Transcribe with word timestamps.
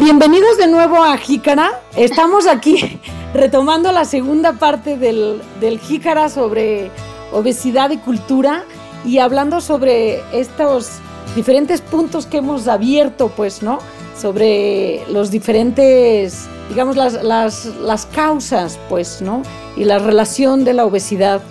Bienvenidos 0.00 0.56
de 0.56 0.66
nuevo 0.66 1.04
a 1.04 1.18
Jícara. 1.18 1.78
Estamos 1.94 2.46
aquí 2.46 2.98
retomando 3.34 3.92
la 3.92 4.06
segunda 4.06 4.54
parte 4.54 4.96
del, 4.96 5.42
del 5.60 5.78
Jícara 5.78 6.30
sobre 6.30 6.90
obesidad 7.32 7.90
y 7.90 7.98
cultura 7.98 8.64
y 9.04 9.18
hablando 9.18 9.60
sobre 9.60 10.22
estos 10.32 10.92
diferentes 11.36 11.82
puntos 11.82 12.24
que 12.24 12.38
hemos 12.38 12.66
abierto, 12.66 13.30
pues, 13.36 13.62
¿no? 13.62 13.78
Sobre 14.18 15.02
los 15.10 15.30
diferentes, 15.30 16.48
digamos, 16.70 16.96
las, 16.96 17.22
las, 17.22 17.66
las 17.66 18.06
causas, 18.06 18.78
pues, 18.88 19.20
¿no? 19.20 19.42
Y 19.76 19.84
la 19.84 19.98
relación 19.98 20.64
de 20.64 20.72
la 20.72 20.86
obesidad 20.86 21.42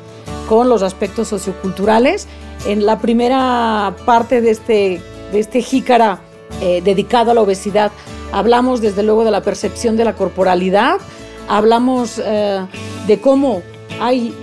con 0.48 0.70
los 0.70 0.82
aspectos 0.82 1.28
socioculturales. 1.28 2.28
En 2.66 2.84
la 2.84 2.98
primera 2.98 3.96
parte 4.08 4.42
de 4.42 4.50
este, 4.50 5.04
de 5.32 5.40
este 5.40 5.62
jícara 5.62 6.20
eh, 6.62 6.82
dedicado 6.84 7.32
a 7.32 7.34
la 7.34 7.42
obesidad, 7.42 7.92
hablamos 8.32 8.82
desde 8.82 9.04
luego 9.04 9.24
de 9.24 9.32
la 9.32 9.42
percepción 9.42 9.98
de 9.98 10.06
la 10.06 10.16
corporalidad, 10.16 10.98
hablamos 11.48 12.22
eh, 12.24 12.66
de 13.08 13.20
cómo 13.20 13.62
hay 14.00 14.34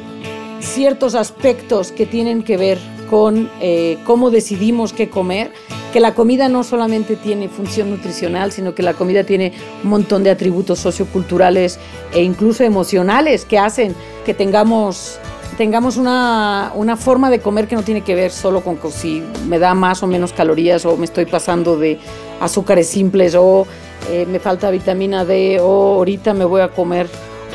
ciertos 0.61 1.15
aspectos 1.15 1.93
que 1.93 2.07
tienen 2.07 2.43
que 2.43 2.57
ver 2.57 2.79
con 3.09 3.49
eh, 3.61 3.99
cómo 4.05 4.31
decidimos 4.31 4.93
qué 4.93 5.09
comer, 5.09 5.53
que 5.93 6.01
la 6.01 6.15
comida 6.15 6.49
no 6.49 6.65
solamente 6.65 7.17
tiene 7.17 7.49
función 7.49 7.91
nutricional, 7.91 8.53
sino 8.53 8.75
que 8.75 8.83
la 8.83 8.95
comida 8.95 9.25
tiene 9.25 9.53
un 9.85 9.91
montón 9.91 10.23
de 10.25 10.31
atributos 10.31 10.79
socioculturales 10.81 11.79
e 12.13 12.23
incluso 12.23 12.65
emocionales 12.65 13.45
que 13.45 13.59
hacen 13.59 13.95
que 14.25 14.35
tengamos 14.35 15.19
tengamos 15.57 15.97
una, 15.97 16.73
una, 16.75 16.97
forma 16.97 17.31
de 17.31 17.41
comer 17.41 17.67
que 17.67 17.77
no 17.77 17.83
tiene 17.83 18.03
que 18.03 18.15
ver 18.15 18.31
solo 18.31 18.63
con 18.63 18.79
si 18.91 19.23
me 19.49 19.59
da 19.59 19.75
más 19.75 20.03
o 20.03 20.07
menos 20.07 20.33
calorías 20.33 20.85
o 20.85 20.97
me 20.97 21.05
estoy 21.05 21.27
pasando 21.27 21.77
de 21.77 21.99
azúcares 22.41 22.89
simples 22.89 23.35
o 23.35 23.67
eh, 24.11 24.27
me 24.27 24.39
falta 24.39 24.71
vitamina 24.71 25.25
D 25.25 25.59
o 25.61 25.95
ahorita 25.97 26.35
me 26.35 26.45
voy 26.45 26.61
a 26.61 26.69
comer 26.69 27.09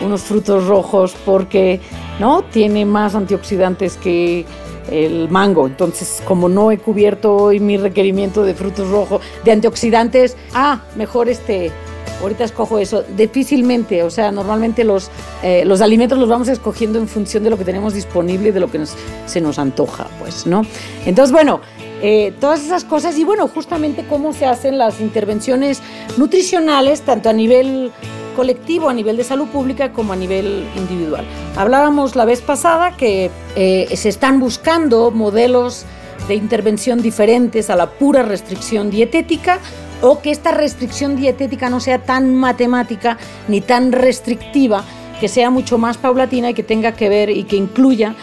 unos 0.03 0.21
frutos 0.21 0.65
rojos 0.65 1.15
porque 1.25 1.79
no 2.19 2.43
tiene 2.43 2.85
más 2.85 3.15
antioxidantes 3.15 3.97
que 3.97 4.45
el 4.89 5.29
mango. 5.29 5.67
Entonces, 5.67 6.21
como 6.25 6.49
no 6.49 6.71
he 6.71 6.77
cubierto 6.77 7.35
hoy 7.35 7.59
mi 7.59 7.77
requerimiento 7.77 8.43
de 8.43 8.53
frutos 8.53 8.89
rojos, 8.89 9.21
de 9.43 9.51
antioxidantes, 9.51 10.35
ah, 10.53 10.81
mejor 10.95 11.29
este, 11.29 11.71
ahorita 12.21 12.43
escojo 12.43 12.79
eso. 12.79 13.03
Difícilmente, 13.15 14.03
o 14.03 14.09
sea, 14.09 14.31
normalmente 14.31 14.83
los, 14.83 15.09
eh, 15.43 15.63
los 15.65 15.81
alimentos 15.81 16.17
los 16.17 16.29
vamos 16.29 16.47
escogiendo 16.47 16.99
en 16.99 17.07
función 17.07 17.43
de 17.43 17.49
lo 17.49 17.57
que 17.57 17.65
tenemos 17.65 17.93
disponible 17.93 18.49
y 18.49 18.51
de 18.51 18.59
lo 18.59 18.69
que 18.69 18.83
se 19.25 19.41
nos 19.41 19.59
antoja, 19.59 20.07
pues, 20.19 20.45
¿no? 20.45 20.65
Entonces, 21.05 21.31
bueno, 21.31 21.61
eh, 22.01 22.33
todas 22.39 22.63
esas 22.63 22.83
cosas 22.83 23.17
y 23.17 23.23
bueno, 23.23 23.47
justamente 23.47 24.05
cómo 24.07 24.33
se 24.33 24.45
hacen 24.45 24.77
las 24.77 24.99
intervenciones 25.01 25.81
nutricionales, 26.17 27.01
tanto 27.01 27.29
a 27.29 27.33
nivel 27.33 27.91
colectivo 28.35 28.89
a 28.89 28.93
nivel 28.93 29.17
de 29.17 29.23
salud 29.23 29.47
pública 29.47 29.91
como 29.91 30.13
a 30.13 30.15
nivel 30.15 30.65
individual. 30.75 31.25
Hablábamos 31.55 32.15
la 32.15 32.25
vez 32.25 32.41
pasada 32.41 32.95
que 32.95 33.29
eh, 33.55 33.89
se 33.95 34.09
están 34.09 34.39
buscando 34.39 35.11
modelos 35.11 35.85
de 36.27 36.35
intervención 36.35 37.01
diferentes 37.01 37.69
a 37.69 37.75
la 37.75 37.89
pura 37.89 38.23
restricción 38.23 38.89
dietética 38.89 39.59
o 40.01 40.21
que 40.21 40.31
esta 40.31 40.51
restricción 40.51 41.15
dietética 41.15 41.69
no 41.69 41.79
sea 41.79 42.03
tan 42.03 42.35
matemática 42.35 43.17
ni 43.47 43.61
tan 43.61 43.91
restrictiva, 43.91 44.83
que 45.19 45.27
sea 45.27 45.49
mucho 45.49 45.77
más 45.77 45.97
paulatina 45.97 46.49
y 46.49 46.53
que 46.53 46.63
tenga 46.63 46.93
que 46.93 47.09
ver 47.09 47.29
y 47.29 47.43
que 47.43 47.55
incluya 47.55 48.15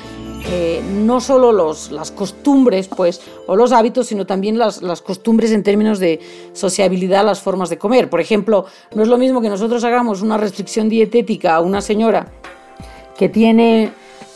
eh, 0.50 0.82
no 1.04 1.20
solo 1.20 1.52
los, 1.52 1.90
las 1.90 2.10
costumbres 2.10 2.88
pues, 2.88 3.20
o 3.46 3.54
los 3.54 3.72
hábitos, 3.72 4.06
sino 4.06 4.24
también 4.24 4.58
las, 4.58 4.82
las, 4.82 5.02
costumbres 5.02 5.52
en 5.52 5.62
términos 5.62 5.98
de 5.98 6.20
sociabilidad, 6.52 7.24
las 7.24 7.40
formas 7.40 7.70
de 7.70 7.78
comer. 7.78 8.08
Por 8.08 8.20
ejemplo, 8.20 8.64
no 8.94 9.02
es 9.02 9.08
lo 9.08 9.18
mismo 9.18 9.40
que 9.40 9.48
nosotros 9.48 9.84
hagamos 9.84 10.22
una 10.22 10.36
restricción 10.36 10.88
dietética 10.88 11.56
a 11.56 11.60
una 11.60 11.80
señora 11.80 12.32
que 13.16 13.28
tiene 13.28 13.90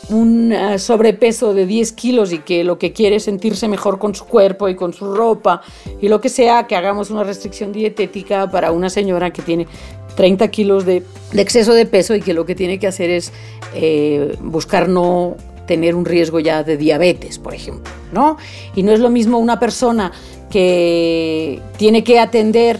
un 0.09 0.51
eh, 0.51 0.79
sobrepeso 0.79 1.53
de 1.53 1.65
10 1.65 1.91
kilos 1.93 2.33
y 2.33 2.39
que 2.39 2.63
lo 2.63 2.77
que 2.77 2.93
quiere 2.93 3.17
es 3.17 3.23
sentirse 3.23 3.67
mejor 3.67 3.99
con 3.99 4.15
su 4.15 4.25
cuerpo 4.25 4.69
y 4.69 4.75
con 4.75 4.93
su 4.93 5.13
ropa 5.13 5.61
y 6.01 6.09
lo 6.09 6.19
que 6.21 6.29
sea, 6.29 6.67
que 6.67 6.75
hagamos 6.75 7.09
una 7.09 7.23
restricción 7.23 7.71
dietética 7.71 8.49
para 8.49 8.71
una 8.71 8.89
señora 8.89 9.31
que 9.31 9.41
tiene 9.41 9.67
30 10.15 10.47
kilos 10.49 10.85
de, 10.85 11.03
exceso 11.33 11.73
de 11.73 11.85
peso 11.85 12.15
y 12.15 12.21
que 12.21 12.33
lo 12.33 12.45
que 12.45 12.55
tiene 12.55 12.79
que 12.79 12.87
hacer 12.87 13.09
es 13.09 13.31
eh, 13.73 14.35
buscar 14.41 14.89
no 14.89 15.35
tener 15.65 15.95
un 15.95 16.05
riesgo 16.05 16.39
ya 16.39 16.63
de 16.63 16.77
diabetes, 16.77 17.39
por 17.39 17.53
ejemplo, 17.53 17.91
¿no? 18.11 18.37
Y 18.75 18.83
no 18.83 18.91
es 18.91 18.99
lo 18.99 19.09
mismo 19.09 19.37
una 19.37 19.59
persona 19.59 20.11
que 20.49 21.61
tiene 21.77 22.03
que 22.03 22.19
atender 22.19 22.79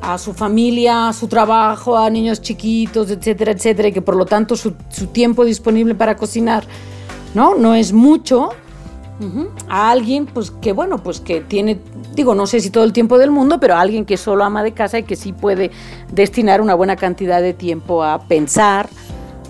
a 0.00 0.18
su 0.18 0.32
familia, 0.32 1.08
a 1.08 1.12
su 1.12 1.28
trabajo, 1.28 1.96
a 1.96 2.08
niños 2.10 2.40
chiquitos, 2.40 3.10
etcétera, 3.10 3.52
etcétera, 3.52 3.88
y 3.88 3.92
que 3.92 4.02
por 4.02 4.16
lo 4.16 4.26
tanto 4.26 4.56
su, 4.56 4.72
tiempo 5.12 5.44
disponible 5.44 5.94
para 5.94 6.16
cocinar, 6.16 6.64
¿no? 7.34 7.54
No 7.54 7.74
es 7.74 7.92
mucho. 7.92 8.50
A 9.70 9.90
alguien, 9.90 10.26
pues 10.26 10.50
que 10.50 10.74
bueno, 10.74 11.02
pues 11.02 11.20
que 11.20 11.40
tiene, 11.40 11.80
digo, 12.14 12.34
no 12.34 12.46
sé 12.46 12.60
si 12.60 12.68
todo 12.68 12.84
el 12.84 12.92
tiempo 12.92 13.16
del 13.16 13.30
mundo, 13.30 13.58
pero 13.58 13.74
a 13.74 13.80
alguien 13.80 14.04
que 14.04 14.18
solo 14.18 14.44
ama 14.44 14.62
de 14.62 14.72
casa 14.72 14.98
y 14.98 15.04
que 15.04 15.16
sí 15.16 15.32
puede 15.32 15.70
destinar 16.12 16.60
una 16.60 16.74
buena 16.74 16.96
cantidad 16.96 17.40
de 17.40 17.54
tiempo 17.54 18.04
a 18.04 18.18
pensar, 18.24 18.90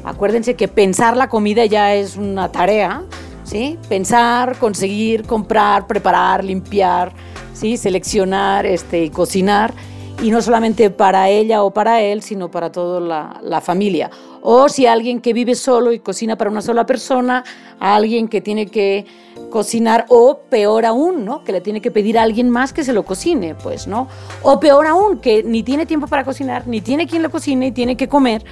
Acuérdense 0.06 0.54
que 0.54 0.68
pensar 0.68 1.16
la 1.16 1.28
comida 1.28 1.66
ya 1.66 1.96
es 1.96 2.16
una 2.16 2.52
tarea, 2.52 3.02
¿sí? 3.42 3.76
Pensar, 3.88 4.56
conseguir, 4.56 5.24
comprar, 5.24 5.88
preparar, 5.88 6.44
limpiar, 6.44 7.12
¿sí? 7.54 7.76
Seleccionar 7.76 8.66
este, 8.66 9.10
cocinar. 9.10 9.74
Y 10.22 10.30
no 10.30 10.40
solamente 10.40 10.90
para 10.90 11.28
ella 11.28 11.62
o 11.62 11.72
para 11.72 12.00
él, 12.00 12.22
sino 12.22 12.50
para 12.50 12.72
toda 12.72 13.00
la, 13.42 13.60
familia. 13.60 14.10
O 14.40 14.68
si 14.68 14.86
alguien 14.86 15.20
que 15.20 15.32
vive 15.32 15.54
solo 15.54 15.92
y 15.92 15.98
cocina 15.98 16.36
para 16.36 16.50
una 16.50 16.62
sola 16.62 16.86
persona, 16.86 17.44
alguien 17.78 18.28
que 18.28 18.40
tiene 18.40 18.66
que 18.66 19.04
cocinar, 19.50 20.06
o 20.08 20.40
peor 20.48 20.86
aún, 20.86 21.24
¿no? 21.24 21.44
Que 21.44 21.52
le 21.52 21.60
tiene 21.60 21.80
que 21.80 21.90
pedir 21.90 22.18
a 22.18 22.22
alguien 22.22 22.48
más 22.48 22.72
que 22.72 22.82
se 22.82 22.92
lo 22.92 23.04
cocine, 23.04 23.54
pues, 23.54 23.86
¿no? 23.86 24.08
O 24.42 24.58
peor 24.58 24.86
aún, 24.86 25.18
que 25.18 25.42
ni 25.42 25.62
tiene 25.62 25.84
tiempo 25.84 26.06
para 26.06 26.24
cocinar, 26.24 26.66
ni 26.66 26.80
tiene 26.80 27.06
quien 27.06 27.22
lo 27.22 27.30
cocine 27.30 27.68
y 27.68 27.72
tiene 27.72 27.96
que 27.96 28.08
comer 28.08 28.44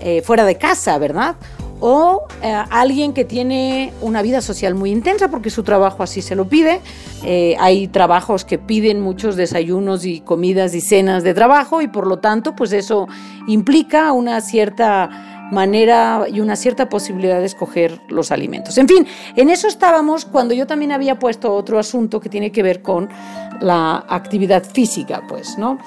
eh, 0.00 0.22
fuera 0.22 0.44
de 0.44 0.56
casa, 0.56 0.96
¿verdad? 0.98 1.36
O 1.80 2.26
eh, 2.42 2.52
alguien 2.70 3.12
que 3.12 3.24
tiene 3.24 3.92
una 4.00 4.22
vida 4.22 4.40
social 4.40 4.74
muy 4.74 4.90
intensa 4.90 5.28
porque 5.28 5.50
su 5.50 5.62
trabajo 5.62 6.02
así 6.02 6.22
se 6.22 6.34
lo 6.36 6.46
pide. 6.46 6.80
Eh, 7.24 7.56
hay 7.58 7.88
trabajos 7.88 8.44
que 8.44 8.58
piden 8.58 9.00
muchos 9.00 9.36
desayunos 9.36 10.04
y 10.04 10.20
comidas 10.20 10.74
y 10.74 10.80
cenas 10.80 11.22
de 11.22 11.34
trabajo 11.34 11.82
y 11.82 11.88
por 11.88 12.06
lo 12.06 12.18
tanto 12.18 12.54
pues 12.54 12.72
eso 12.72 13.08
implica 13.46 14.12
una 14.12 14.40
cierta 14.40 15.30
manera 15.50 16.26
y 16.32 16.40
una 16.40 16.56
cierta 16.56 16.88
posibilidad 16.88 17.38
de 17.40 17.46
escoger 17.46 18.00
los 18.08 18.30
alimentos. 18.30 18.78
En 18.78 18.88
fin, 18.88 19.06
en 19.36 19.50
eso 19.50 19.68
estábamos 19.68 20.24
cuando 20.24 20.54
yo 20.54 20.66
también 20.66 20.92
había 20.92 21.18
puesto 21.18 21.52
otro 21.52 21.78
asunto 21.78 22.20
que 22.20 22.28
tiene 22.28 22.52
que 22.52 22.62
ver 22.62 22.82
con 22.82 23.08
la 23.60 24.04
actividad 24.08 24.64
física, 24.64 25.22
pues, 25.28 25.58
¿no? 25.58 25.78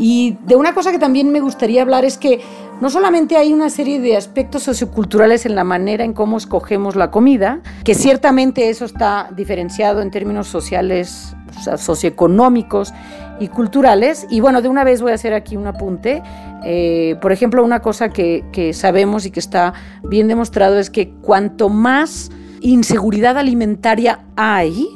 Y 0.00 0.38
de 0.46 0.56
una 0.56 0.72
cosa 0.72 0.92
que 0.92 0.98
también 0.98 1.30
me 1.30 1.40
gustaría 1.40 1.82
hablar 1.82 2.06
es 2.06 2.16
que 2.16 2.40
no 2.80 2.88
solamente 2.88 3.36
hay 3.36 3.52
una 3.52 3.68
serie 3.68 4.00
de 4.00 4.16
aspectos 4.16 4.62
socioculturales 4.62 5.44
en 5.44 5.54
la 5.54 5.62
manera 5.62 6.04
en 6.04 6.14
cómo 6.14 6.38
escogemos 6.38 6.96
la 6.96 7.10
comida, 7.10 7.60
que 7.84 7.94
ciertamente 7.94 8.70
eso 8.70 8.86
está 8.86 9.28
diferenciado 9.36 10.00
en 10.00 10.10
términos 10.10 10.48
sociales, 10.48 11.36
socioeconómicos 11.76 12.94
y 13.40 13.48
culturales. 13.48 14.26
Y 14.30 14.40
bueno, 14.40 14.62
de 14.62 14.70
una 14.70 14.84
vez 14.84 15.02
voy 15.02 15.12
a 15.12 15.16
hacer 15.16 15.34
aquí 15.34 15.58
un 15.58 15.66
apunte. 15.66 16.22
Eh, 16.64 17.16
por 17.20 17.30
ejemplo, 17.30 17.62
una 17.62 17.80
cosa 17.80 18.08
que, 18.08 18.42
que 18.52 18.72
sabemos 18.72 19.26
y 19.26 19.30
que 19.30 19.40
está 19.40 19.74
bien 20.04 20.28
demostrado 20.28 20.78
es 20.78 20.88
que 20.88 21.10
cuanto 21.10 21.68
más 21.68 22.30
inseguridad 22.62 23.36
alimentaria 23.36 24.24
hay, 24.34 24.88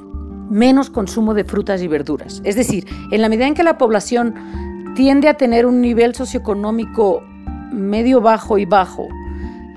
menos 0.48 0.88
consumo 0.88 1.34
de 1.34 1.44
frutas 1.44 1.82
y 1.82 1.88
verduras. 1.88 2.40
Es 2.44 2.56
decir, 2.56 2.86
en 3.10 3.20
la 3.20 3.28
medida 3.28 3.46
en 3.46 3.54
que 3.54 3.62
la 3.62 3.76
población 3.76 4.34
tiende 4.94 5.28
a 5.28 5.34
tener 5.34 5.66
un 5.66 5.80
nivel 5.80 6.14
socioeconómico 6.14 7.22
medio 7.72 8.20
bajo 8.20 8.58
y 8.58 8.64
bajo, 8.64 9.08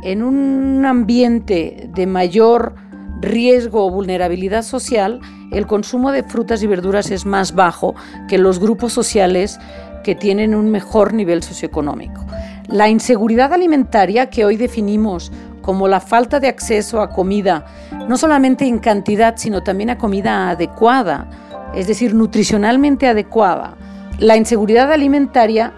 en 0.04 0.24
un 0.24 0.86
ambiente 0.86 1.90
de 1.94 2.06
mayor 2.06 2.76
riesgo 3.20 3.86
o 3.86 3.90
vulnerabilidad 3.90 4.62
social, 4.62 5.20
el 5.52 5.66
consumo 5.66 6.12
de 6.12 6.24
frutas 6.24 6.62
y 6.62 6.68
verduras 6.68 7.10
es 7.10 7.26
más 7.26 7.56
bajo 7.56 7.96
que 8.28 8.38
los 8.38 8.60
grupos 8.60 8.94
sociales 8.94 9.60
que 10.04 10.14
tienen 10.14 10.54
un 10.54 10.70
mejor 10.70 11.14
nivel 11.14 11.42
socioeconómico. 11.42 12.26
La 12.68 12.90
inseguridad 12.90 13.54
alimentaria 13.54 14.30
que 14.30 14.46
hoy 14.46 14.56
definimos 14.56 15.32
como 15.62 15.88
la 15.88 16.00
falta 16.00 16.40
de 16.40 16.48
acceso 16.48 17.02
a 17.02 17.10
comida, 17.10 17.66
no 18.08 18.18
solamente 18.18 18.66
en 18.66 18.80
cantidad, 18.80 19.36
sino 19.38 19.64
también 19.64 19.90
a 19.90 19.98
comida 19.98 20.50
adecuada, 20.50 21.30
es 21.76 21.88
decir, 21.88 22.14
nutricionalmente 22.14 23.08
adecuada, 23.08 23.76
la 24.20 24.36
inseguridad 24.36 24.92
alimentaria 24.92 25.74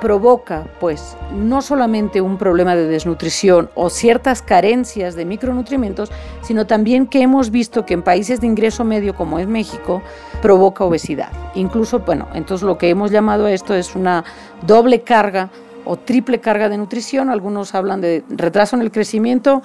provoca, 0.00 0.64
pues, 0.78 1.16
no 1.34 1.60
solamente 1.60 2.20
un 2.20 2.38
problema 2.38 2.76
de 2.76 2.86
desnutrición 2.86 3.68
o 3.74 3.90
ciertas 3.90 4.42
carencias 4.42 5.16
de 5.16 5.24
micronutrientes, 5.24 6.08
sino 6.40 6.66
también 6.66 7.06
que 7.06 7.20
hemos 7.20 7.50
visto 7.50 7.84
que 7.84 7.94
en 7.94 8.02
países 8.02 8.40
de 8.40 8.46
ingreso 8.46 8.84
medio 8.84 9.14
como 9.14 9.38
es 9.38 9.48
México, 9.48 10.02
provoca 10.40 10.84
obesidad. 10.84 11.30
Incluso, 11.54 11.98
bueno, 12.00 12.28
entonces 12.34 12.64
lo 12.64 12.78
que 12.78 12.88
hemos 12.90 13.10
llamado 13.10 13.46
a 13.46 13.52
esto 13.52 13.74
es 13.74 13.96
una 13.96 14.24
doble 14.64 15.02
carga 15.02 15.50
o 15.84 15.96
triple 15.96 16.38
carga 16.40 16.68
de 16.68 16.78
nutrición. 16.78 17.28
Algunos 17.28 17.74
hablan 17.74 18.00
de 18.00 18.24
retraso 18.28 18.76
en 18.76 18.82
el 18.82 18.92
crecimiento, 18.92 19.62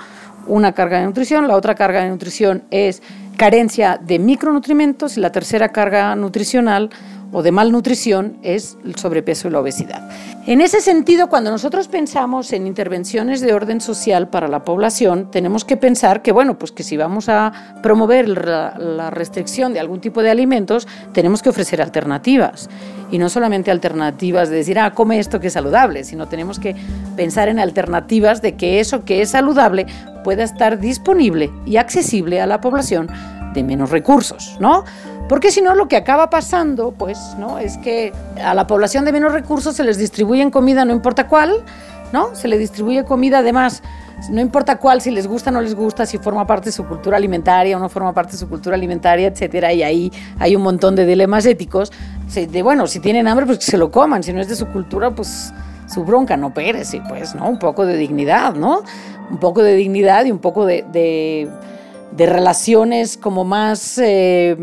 una 0.48 0.74
carga 0.74 1.00
de 1.00 1.06
nutrición, 1.06 1.48
la 1.48 1.56
otra 1.56 1.76
carga 1.76 2.04
de 2.04 2.10
nutrición 2.10 2.64
es 2.72 3.02
carencia 3.38 4.00
de 4.02 4.20
micronutrientes 4.20 5.18
y 5.18 5.20
la 5.20 5.32
tercera 5.32 5.70
carga 5.70 6.16
nutricional 6.16 6.90
o 7.34 7.42
de 7.42 7.52
malnutrición 7.52 8.38
es 8.44 8.78
el 8.86 8.96
sobrepeso 8.96 9.48
y 9.48 9.52
la 9.52 9.60
obesidad. 9.60 10.10
En 10.46 10.62
ese 10.62 10.82
sentido, 10.82 11.30
cuando 11.30 11.52
nosotros 11.52 11.88
pensamos 11.88 12.54
en 12.54 12.68
intervenciones 12.68 13.42
de 13.42 13.54
orden 13.54 13.82
social 13.82 14.30
para 14.30 14.48
la 14.48 14.64
población, 14.64 15.32
tenemos 15.32 15.66
que 15.66 15.78
pensar 15.78 16.22
que, 16.22 16.32
bueno, 16.32 16.60
pues 16.60 16.72
que 16.72 16.84
si 16.84 16.98
vamos 16.98 17.30
a 17.30 17.80
promover 17.82 18.28
la 18.30 19.10
restricción 19.10 19.74
de 19.74 19.80
algún 19.80 20.00
tipo 20.00 20.22
de 20.22 20.30
alimentos, 20.30 20.88
tenemos 21.14 21.42
que 21.42 21.50
ofrecer 21.50 21.82
alternativas. 21.82 22.70
Y 23.10 23.20
no 23.20 23.30
solamente 23.30 23.72
alternativas 23.72 24.50
de 24.50 24.58
decir, 24.58 24.80
ah, 24.80 24.94
come 24.94 25.20
esto 25.20 25.40
que 25.40 25.48
es 25.48 25.54
saludable, 25.54 26.04
sino 26.04 26.28
tenemos 26.28 26.60
que 26.60 26.76
pensar 27.16 27.48
en 27.48 27.60
alternativas 27.60 28.42
de 28.42 28.56
que 28.56 28.80
eso 28.80 29.06
que 29.06 29.22
es 29.22 29.30
saludable 29.30 29.86
pueda 30.24 30.44
estar 30.44 30.80
disponible 30.80 31.52
y 31.66 31.78
accesible 31.78 32.42
a 32.42 32.48
la 32.48 32.60
población 32.60 33.08
de 33.54 33.64
menos 33.64 33.92
recursos, 33.92 34.58
¿no? 34.60 34.84
Porque 35.30 35.52
si 35.52 35.62
no, 35.62 35.74
lo 35.74 35.88
que 35.88 35.96
acaba 35.96 36.30
pasando, 36.30 36.92
pues, 36.92 37.18
¿no? 37.38 37.58
Es 37.58 37.78
que 37.78 38.12
a 38.44 38.54
la 38.54 38.68
población 38.68 39.06
de 39.06 39.12
menos 39.12 39.32
recursos 39.32 39.76
se 39.76 39.84
les 39.84 39.98
distribuyen 39.98 40.52
comida, 40.52 40.86
no 40.86 40.94
importa 40.94 41.28
cuál, 41.28 41.64
¿no? 42.12 42.36
Se 42.36 42.48
le 42.48 42.58
distribuye 42.58 43.06
comida, 43.06 43.40
además, 43.40 43.82
no 44.30 44.42
importa 44.42 44.78
cuál, 44.78 45.02
si 45.02 45.12
les 45.12 45.28
gusta 45.28 45.50
o 45.50 45.54
no 45.54 45.62
les 45.62 45.76
gusta, 45.76 46.06
si 46.06 46.18
forma 46.18 46.46
parte 46.46 46.66
de 46.66 46.72
su 46.72 46.86
cultura 46.86 47.18
alimentaria 47.18 47.76
o 47.76 47.80
no 47.80 47.90
forma 47.90 48.14
parte 48.14 48.34
de 48.34 48.38
su 48.38 48.48
cultura 48.48 48.76
alimentaria, 48.76 49.28
etcétera. 49.28 49.74
Y 49.74 49.84
ahí 49.84 50.12
hay 50.40 50.56
un 50.56 50.62
montón 50.62 50.96
de 50.96 51.06
dilemas 51.06 51.46
éticos. 51.46 51.92
De 52.34 52.62
bueno, 52.62 52.88
si 52.88 53.00
tienen 53.00 53.28
hambre, 53.28 53.46
pues 53.46 53.60
que 53.60 53.66
se 53.66 53.78
lo 53.78 53.92
coman. 53.92 54.24
Si 54.24 54.32
no 54.32 54.42
es 54.42 54.48
de 54.48 54.56
su 54.56 54.68
cultura, 54.68 55.12
pues 55.12 55.54
su 55.88 56.04
bronca, 56.04 56.38
no 56.38 56.54
perece, 56.54 57.02
pues, 57.08 57.36
¿no? 57.36 57.50
Un 57.50 57.60
poco 57.60 57.86
de 57.86 57.98
dignidad, 57.98 58.56
¿no? 58.56 58.82
Un 59.30 59.40
poco 59.40 59.64
de 59.64 59.76
dignidad 59.76 60.26
y 60.26 60.32
un 60.32 60.40
poco 60.40 60.66
de, 60.66 60.86
de, 60.92 62.26
relaciones 62.26 63.18
como 63.18 63.44
más. 63.44 63.98
Eh, 63.98 64.56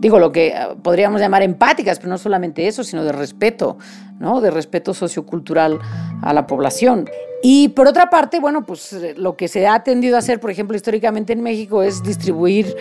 digo, 0.00 0.18
lo 0.18 0.32
que 0.32 0.54
ah, 0.54 0.74
podríamos 0.82 1.20
llamar 1.20 1.42
empáticas, 1.42 1.98
pero 1.98 2.08
no 2.10 2.18
solamente 2.18 2.66
eso, 2.66 2.82
sino 2.82 3.04
de 3.04 3.12
respeto, 3.12 3.78
¿no? 4.18 4.40
De 4.40 4.50
respeto 4.50 4.94
sociocultural 4.94 5.78
a 6.22 6.32
la 6.32 6.46
población. 6.46 7.08
Y 7.42 7.68
por 7.68 7.86
otra 7.86 8.10
parte, 8.10 8.40
bueno, 8.40 8.66
pues 8.66 8.92
eh, 8.92 9.14
lo 9.16 9.36
que 9.36 9.48
se 9.48 9.66
ha 9.66 9.82
tendido 9.82 10.16
a 10.16 10.18
hacer, 10.18 10.40
por 10.40 10.50
ejemplo, 10.50 10.76
históricamente 10.76 11.32
en 11.32 11.42
México 11.42 11.82
es 11.82 12.02
distribuir 12.02 12.74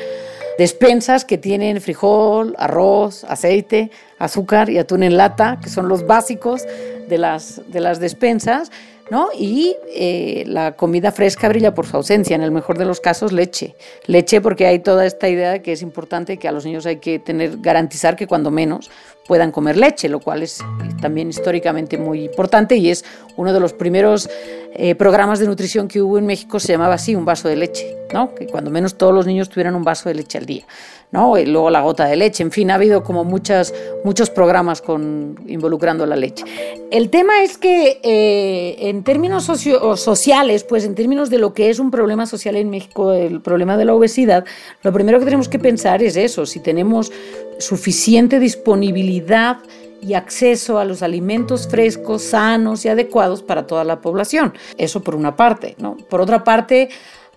despensas 0.58 1.24
que 1.24 1.38
tienen 1.38 1.80
frijol, 1.80 2.56
arroz, 2.58 3.24
aceite, 3.24 3.92
azúcar 4.18 4.70
y 4.70 4.78
atún 4.78 5.04
en 5.04 5.16
lata, 5.16 5.58
que 5.62 5.70
son 5.70 5.88
los 5.88 6.06
básicos 6.06 6.66
de 7.08 7.18
las, 7.18 7.62
de 7.72 7.80
las 7.80 8.02
despensas, 8.02 8.70
¿no? 9.10 9.30
Y 9.38 9.76
eh, 9.94 10.44
la 10.48 10.74
comida 10.74 11.12
fresca 11.12 11.50
brilla 11.50 11.74
por 11.74 11.86
su 11.86 11.98
ausencia, 11.98 12.36
en 12.36 12.44
el 12.44 12.52
mejor 12.52 12.78
de 12.78 12.86
los 12.86 13.00
casos 13.00 13.32
leche. 13.32 13.76
Leche 14.06 14.42
porque 14.42 14.66
hay 14.66 14.80
toda 14.80 15.06
esta 15.06 15.30
idea 15.30 15.52
de 15.52 15.62
que 15.62 15.72
es 15.72 15.82
importante 15.82 16.38
que 16.38 16.48
a 16.48 16.52
los 16.52 16.66
niños 16.66 16.86
hay 16.86 16.98
que 16.98 17.20
tener, 17.20 17.58
garantizar 17.58 18.16
que 18.16 18.28
cuando 18.28 18.52
menos 18.52 18.90
puedan 19.30 19.52
comer 19.52 19.78
leche, 19.78 20.10
lo 20.10 20.20
cual 20.20 20.42
es 20.42 20.58
también 21.00 21.30
históricamente 21.30 22.00
muy 22.00 22.26
importante 22.26 22.76
y 22.78 22.90
es 22.90 23.06
uno 23.38 23.54
de 23.54 23.60
los 23.60 23.74
primeros 23.74 24.28
eh, 24.74 24.96
programas 24.96 25.38
de 25.38 25.46
nutrición 25.46 25.88
que 25.88 26.02
hubo 26.02 26.18
en 26.18 26.26
México, 26.26 26.60
se 26.60 26.72
llamaba 26.72 26.96
así, 26.96 27.14
un 27.14 27.26
vaso 27.26 27.48
de 27.48 27.56
leche, 27.56 27.96
¿no? 28.12 28.34
Que 28.34 28.48
cuando 28.48 28.72
menos 28.72 28.98
todos 28.98 29.14
los 29.14 29.28
niños 29.28 29.48
tuvieran 29.48 29.76
un 29.76 29.84
vaso 29.84 30.10
de 30.10 30.16
leche 30.16 30.40
al 30.40 30.48
día. 30.48 30.66
¿no? 31.12 31.38
Y 31.38 31.46
luego 31.46 31.70
la 31.70 31.82
gota 31.82 32.06
de 32.06 32.16
leche, 32.16 32.44
en 32.44 32.52
fin, 32.52 32.70
ha 32.70 32.76
habido 32.76 33.04
como 33.04 33.24
muchas, 33.24 33.74
muchos 34.04 34.30
programas 34.30 34.82
con, 34.82 35.40
involucrando 35.48 36.06
la 36.06 36.16
leche. 36.16 36.44
El 36.92 37.10
tema 37.10 37.42
es 37.42 37.58
que 37.58 38.00
eh, 38.04 38.90
en 38.90 39.04
términos 39.04 39.46
sociales, 39.46 40.64
pues 40.64 40.84
en 40.86 40.94
términos 40.94 41.30
de 41.30 41.40
lo 41.40 41.54
que 41.54 41.70
es 41.70 41.80
un 41.80 41.90
problema 41.90 42.26
social 42.28 42.56
en 42.56 42.70
México, 42.70 43.12
el 43.14 43.42
problema 43.42 43.76
de 43.76 43.86
la 43.86 43.96
obesidad, 43.96 44.46
lo 44.84 44.94
primero 44.94 45.18
que 45.20 45.26
tenemos 45.26 45.50
que 45.50 45.58
pensar 45.58 46.04
es 46.04 46.16
eso, 46.16 46.46
si 46.46 46.60
tenemos 46.60 47.12
suficiente 47.60 48.40
disponibilidad 48.40 49.58
y 50.02 50.14
acceso 50.14 50.80
a 50.80 50.86
los 50.86 51.02
alimentos 51.04 51.68
frescos, 51.68 52.24
sanos 52.24 52.86
y 52.86 52.90
adecuados 52.90 53.44
para 53.44 53.68
toda 53.68 53.84
la 53.84 54.02
población. 54.02 54.54
Eso 54.78 55.02
por 55.02 55.16
una 55.16 55.36
parte, 55.36 55.76
¿no? 55.78 55.98
Por 56.10 56.22
otra 56.22 56.44
parte, 56.44 56.90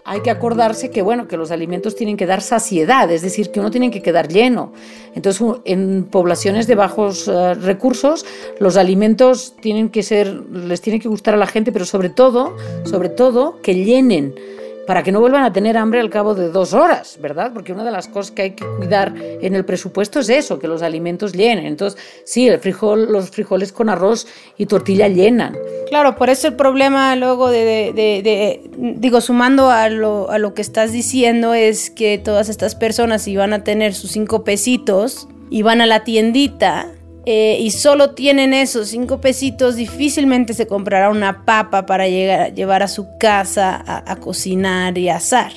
hay 0.05 0.21
que 0.21 0.31
acordarse 0.31 0.91
que, 0.91 1.03
bueno, 1.03 1.29
que 1.29 1.37
los 1.37 1.51
alimentos 1.51 1.95
tienen 1.95 2.17
que 2.17 2.27
dar 2.27 2.41
saciedad, 2.41 3.11
es 3.11 3.23
decir, 3.23 3.51
que 3.51 3.61
uno 3.61 3.71
tiene 3.71 3.91
que 3.91 4.03
quedar 4.03 4.29
lleno. 4.29 4.73
Entonces, 5.15 5.47
en 5.65 6.05
poblaciones 6.05 6.67
de 6.67 6.75
bajos 6.75 7.29
eh, 7.29 7.55
recursos, 7.55 8.27
los 8.59 8.77
alimentos 8.77 9.55
tienen 9.61 9.91
que 9.91 10.03
ser, 10.03 10.29
les 10.51 10.81
tiene 10.81 10.99
que 10.99 11.09
gustar 11.09 11.35
a 11.35 11.37
la 11.37 11.47
gente, 11.47 11.73
pero 11.73 11.85
sobre 11.85 12.11
todo, 12.11 12.57
sobre 12.85 13.11
todo, 13.11 13.61
que 13.63 13.75
llenen 13.75 14.35
para 14.93 15.03
que 15.03 15.11
no 15.11 15.21
vuelvan 15.21 15.43
a 15.43 15.55
tener 15.55 15.79
hambre 15.79 16.01
al 16.01 16.11
cabo 16.11 16.35
de 16.35 16.51
dos 16.51 16.75
horas, 16.75 17.17
¿verdad? 17.19 17.53
Porque 17.55 17.73
una 17.73 17.83
de 17.83 17.91
las 17.91 18.09
cosas 18.09 18.31
que 18.31 18.43
hay 18.43 18.51
que 18.51 18.67
cuidar 18.77 19.15
en 19.17 19.55
el 19.55 19.65
presupuesto 19.65 20.21
es 20.21 20.29
eso, 20.29 20.59
que 20.59 20.69
los 20.69 20.83
alimentos 20.83 21.33
llenen. 21.33 21.65
Entonces, 21.65 21.99
sí, 22.27 22.47
el 22.47 22.59
frijol, 22.59 23.11
los 23.11 23.31
frijoles 23.31 23.73
con 23.73 23.89
arroz 23.89 24.27
y 24.59 24.67
tortilla 24.67 25.09
llenan. 25.09 25.57
Claro, 25.89 26.15
por 26.15 26.29
eso 26.29 26.47
el 26.47 26.57
problema 26.57 27.17
luego 27.17 27.49
de, 27.49 28.61
digo, 28.77 29.23
sumando 29.23 29.71
a 29.71 29.89
lo, 29.89 30.31
a 30.31 30.37
lo 30.37 30.53
que 30.53 30.61
estás 30.61 30.93
diciendo 30.93 31.55
es 31.55 31.89
que 31.89 32.19
todas 32.19 32.51
estas 32.51 32.75
personas 32.75 33.27
iban 33.27 33.55
a 33.55 33.65
tener 33.65 33.95
sus 33.95 34.11
cinco 34.11 34.45
pesitos 34.45 35.27
y 35.49 35.63
van 35.63 35.81
a 35.81 35.87
la 35.87 36.05
tiendita 36.05 36.93
eh, 37.25 37.59
y 37.61 37.71
solo 37.71 38.11
tienen 38.11 38.53
esos 38.53 38.89
cinco 38.89 39.21
pesitos, 39.21 39.77
difícilmente 39.77 40.55
se 40.55 40.67
comprará 40.67 41.09
una 41.09 41.45
papa 41.45 41.87
para 41.87 42.09
llevar 42.09 42.83
a 42.83 42.89
su 42.89 43.17
casa 43.19 43.83
a, 43.87 44.17
cocinar 44.17 44.99
y 44.99 45.09
asar. 45.09 45.53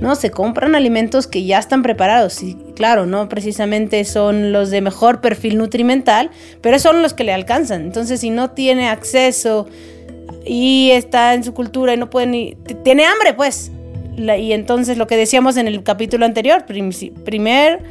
¿no? 0.00 0.16
Se 0.16 0.30
compran 0.30 0.74
alimentos 0.74 1.26
que 1.26 1.44
ya 1.44 1.58
están 1.58 1.82
preparados 1.82 2.42
y 2.42 2.56
claro, 2.74 3.06
no 3.06 3.28
precisamente 3.28 4.04
son 4.04 4.52
los 4.52 4.70
de 4.70 4.80
mejor 4.80 5.20
perfil 5.20 5.56
nutrimental, 5.56 6.30
pero 6.60 6.78
son 6.80 7.00
los 7.00 7.14
que 7.14 7.22
le 7.22 7.32
alcanzan. 7.32 7.82
Entonces, 7.82 8.20
si 8.20 8.30
no 8.30 8.50
tiene 8.50 8.88
acceso 8.88 9.66
y 10.44 10.90
está 10.92 11.34
en 11.34 11.44
su 11.44 11.54
cultura 11.54 11.94
y 11.94 11.96
no 11.96 12.10
puede 12.10 12.26
ni... 12.26 12.56
Tiene 12.82 13.04
hambre, 13.04 13.34
pues. 13.34 13.70
y 14.16 14.52
entonces 14.52 14.98
lo 14.98 15.06
que 15.06 15.16
decíamos 15.16 15.56
en 15.56 15.68
el 15.68 15.82
capítulo 15.84 16.24
anterior, 16.24 16.64
primer 16.66 17.82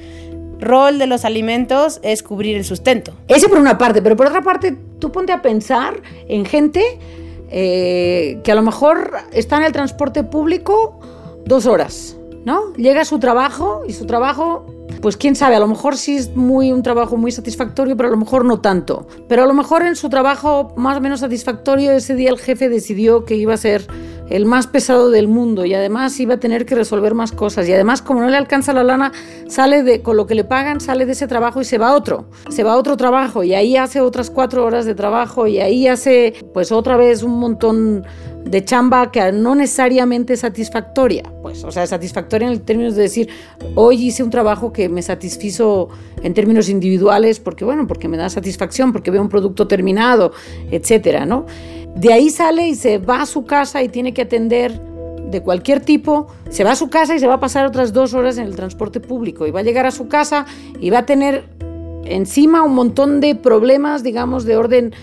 rol 0.59 0.99
de 0.99 1.07
los 1.07 1.25
alimentos 1.25 1.99
es 2.03 2.23
cubrir 2.23 2.57
el 2.57 2.65
sustento. 2.65 3.13
Ese 3.27 3.49
por 3.49 3.59
una 3.59 3.77
parte, 3.77 4.01
pero 4.01 4.15
por 4.15 4.27
otra 4.27 4.41
parte, 4.41 4.77
tú 4.99 5.11
ponte 5.11 5.31
a 5.31 5.41
pensar 5.41 6.01
en 6.27 6.45
gente 6.45 6.99
eh, 7.49 8.39
que 8.43 8.51
a 8.51 8.55
lo 8.55 8.61
mejor 8.61 9.11
está 9.31 9.57
en 9.57 9.63
el 9.63 9.71
transporte 9.71 10.23
público 10.23 10.99
dos 11.45 11.65
horas, 11.65 12.17
¿no? 12.45 12.73
Llega 12.73 13.01
a 13.01 13.05
su 13.05 13.19
trabajo 13.19 13.83
y 13.87 13.93
su 13.93 14.05
trabajo 14.05 14.65
pues 15.01 15.17
quién 15.17 15.35
sabe, 15.35 15.55
a 15.55 15.59
lo 15.59 15.67
mejor 15.67 15.97
sí 15.97 16.15
es 16.15 16.33
muy 16.35 16.71
un 16.71 16.81
trabajo 16.81 17.17
muy 17.17 17.31
satisfactorio, 17.31 17.97
pero 17.97 18.07
a 18.07 18.11
lo 18.11 18.17
mejor 18.17 18.45
no 18.45 18.61
tanto. 18.61 19.05
Pero 19.27 19.43
a 19.43 19.45
lo 19.45 19.53
mejor 19.53 19.85
en 19.85 19.97
su 19.97 20.07
trabajo 20.07 20.73
más 20.77 20.97
o 20.97 21.01
menos 21.01 21.19
satisfactorio 21.19 21.91
ese 21.91 22.15
día 22.15 22.29
el 22.29 22.39
jefe 22.39 22.69
decidió 22.69 23.25
que 23.25 23.35
iba 23.35 23.53
a 23.53 23.57
ser 23.57 23.85
el 24.29 24.45
más 24.45 24.67
pesado 24.67 25.09
del 25.09 25.27
mundo 25.27 25.65
y 25.65 25.73
además 25.73 26.19
iba 26.19 26.35
a 26.35 26.39
tener 26.39 26.65
que 26.65 26.75
resolver 26.75 27.13
más 27.13 27.31
cosas 27.31 27.67
y 27.67 27.73
además 27.73 28.01
como 28.01 28.21
no 28.21 28.29
le 28.29 28.37
alcanza 28.37 28.73
la 28.73 28.83
lana, 28.83 29.11
sale 29.47 29.83
de 29.83 30.01
con 30.01 30.17
lo 30.17 30.25
que 30.25 30.35
le 30.35 30.43
pagan, 30.43 30.79
sale 30.79 31.05
de 31.05 31.11
ese 31.11 31.27
trabajo 31.27 31.61
y 31.61 31.65
se 31.65 31.77
va 31.77 31.89
a 31.89 31.95
otro, 31.95 32.25
se 32.49 32.63
va 32.63 32.73
a 32.73 32.77
otro 32.77 32.97
trabajo 32.97 33.43
y 33.43 33.53
ahí 33.53 33.77
hace 33.77 34.01
otras 34.01 34.29
cuatro 34.29 34.65
horas 34.65 34.85
de 34.85 34.95
trabajo 34.95 35.47
y 35.47 35.59
ahí 35.59 35.87
hace 35.87 36.33
pues 36.53 36.71
otra 36.71 36.97
vez 36.97 37.23
un 37.23 37.39
montón 37.39 38.05
de 38.43 38.63
chamba 38.63 39.11
que 39.11 39.31
no 39.31 39.55
necesariamente 39.55 40.33
es 40.33 40.41
satisfactoria, 40.41 41.23
pues, 41.41 41.63
o 41.63 41.71
sea, 41.71 41.87
satisfactoria 41.87 42.51
en 42.51 42.59
términos 42.59 42.95
de 42.95 43.03
decir, 43.03 43.29
hoy 43.75 44.07
hice 44.07 44.21
un 44.21 44.29
trabajo 44.29 44.73
que 44.73 44.89
me 44.89 45.01
satisfizo 45.01 45.89
en 46.21 46.33
términos 46.33 46.69
individuales, 46.69 47.39
porque 47.39 47.63
bueno, 47.63 47.87
porque 47.87 48.07
me 48.07 48.17
da 48.17 48.29
satisfacción, 48.29 48.91
porque 48.91 49.11
veo 49.11 49.21
un 49.21 49.29
producto 49.29 49.67
terminado, 49.67 50.33
etcétera, 50.71 51.25
¿no? 51.25 51.45
De 51.95 52.11
ahí 52.11 52.29
sale 52.29 52.67
y 52.67 52.75
se 52.75 52.97
va 52.97 53.21
a 53.21 53.25
su 53.25 53.45
casa 53.45 53.83
y 53.83 53.89
tiene 53.89 54.13
que 54.13 54.23
atender 54.23 54.79
de 55.29 55.41
cualquier 55.41 55.79
tipo, 55.79 56.27
se 56.49 56.63
va 56.63 56.71
a 56.71 56.75
su 56.75 56.89
casa 56.89 57.15
y 57.15 57.19
se 57.19 57.27
va 57.27 57.35
a 57.35 57.39
pasar 57.39 57.65
otras 57.65 57.91
dos 57.91 58.13
horas 58.13 58.37
en 58.37 58.45
el 58.45 58.55
transporte 58.55 58.99
público. 58.99 59.47
Y 59.47 59.51
va 59.51 59.61
a 59.61 59.63
llegar 59.63 59.85
a 59.85 59.91
su 59.91 60.07
casa 60.07 60.45
y 60.79 60.89
va 60.89 60.99
a 60.99 61.05
tener 61.05 61.45
encima 62.05 62.63
un 62.63 62.75
montón 62.75 63.19
de 63.19 63.35
problemas, 63.35 64.03
digamos, 64.03 64.45
de 64.45 64.57
orden 64.57 64.93